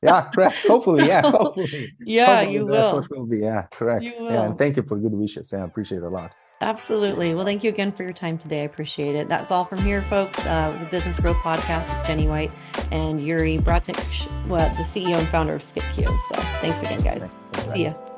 Yeah. 0.02 0.28
Correct. 0.34 0.56
Hopefully. 0.66 1.06
yeah. 1.06 1.22
Hopefully. 1.22 1.92
yeah, 2.04 2.26
Hopefully 2.26 2.52
you 2.54 2.66
That's 2.70 2.92
will. 2.92 3.00
what 3.00 3.10
will 3.18 3.26
be. 3.26 3.38
Yeah. 3.38 3.62
Correct. 3.72 4.04
Yeah. 4.04 4.44
And 4.44 4.58
thank 4.58 4.76
you 4.76 4.82
for 4.82 4.98
good 4.98 5.12
wishes. 5.14 5.50
Yeah. 5.52 5.60
I 5.62 5.64
appreciate 5.64 5.98
it 5.98 6.04
a 6.04 6.08
lot. 6.10 6.34
Absolutely. 6.60 7.34
Well, 7.34 7.44
thank 7.44 7.64
you 7.64 7.70
again 7.70 7.90
for 7.90 8.04
your 8.04 8.12
time 8.12 8.38
today. 8.38 8.60
I 8.60 8.64
appreciate 8.64 9.16
it. 9.16 9.28
That's 9.28 9.50
all 9.50 9.64
from 9.64 9.78
here, 9.80 10.02
folks. 10.02 10.38
Uh, 10.46 10.68
it 10.70 10.72
was 10.74 10.82
a 10.82 10.86
business 10.86 11.18
growth 11.18 11.36
podcast 11.38 11.88
with 11.88 12.06
Jenni 12.06 12.28
White 12.28 12.52
and 12.92 13.18
Jure 13.18 13.38
Bratkic, 13.62 14.28
well, 14.46 14.68
the 14.76 14.84
CEO 14.84 15.16
and 15.16 15.26
founder 15.28 15.56
of 15.56 15.62
SkipQ. 15.62 16.06
So 16.06 16.34
thanks 16.60 16.78
again, 16.80 17.00
guys. 17.00 17.20
Thank- 17.20 17.32
thank 17.54 17.76
See 17.76 17.82
ya. 17.84 18.11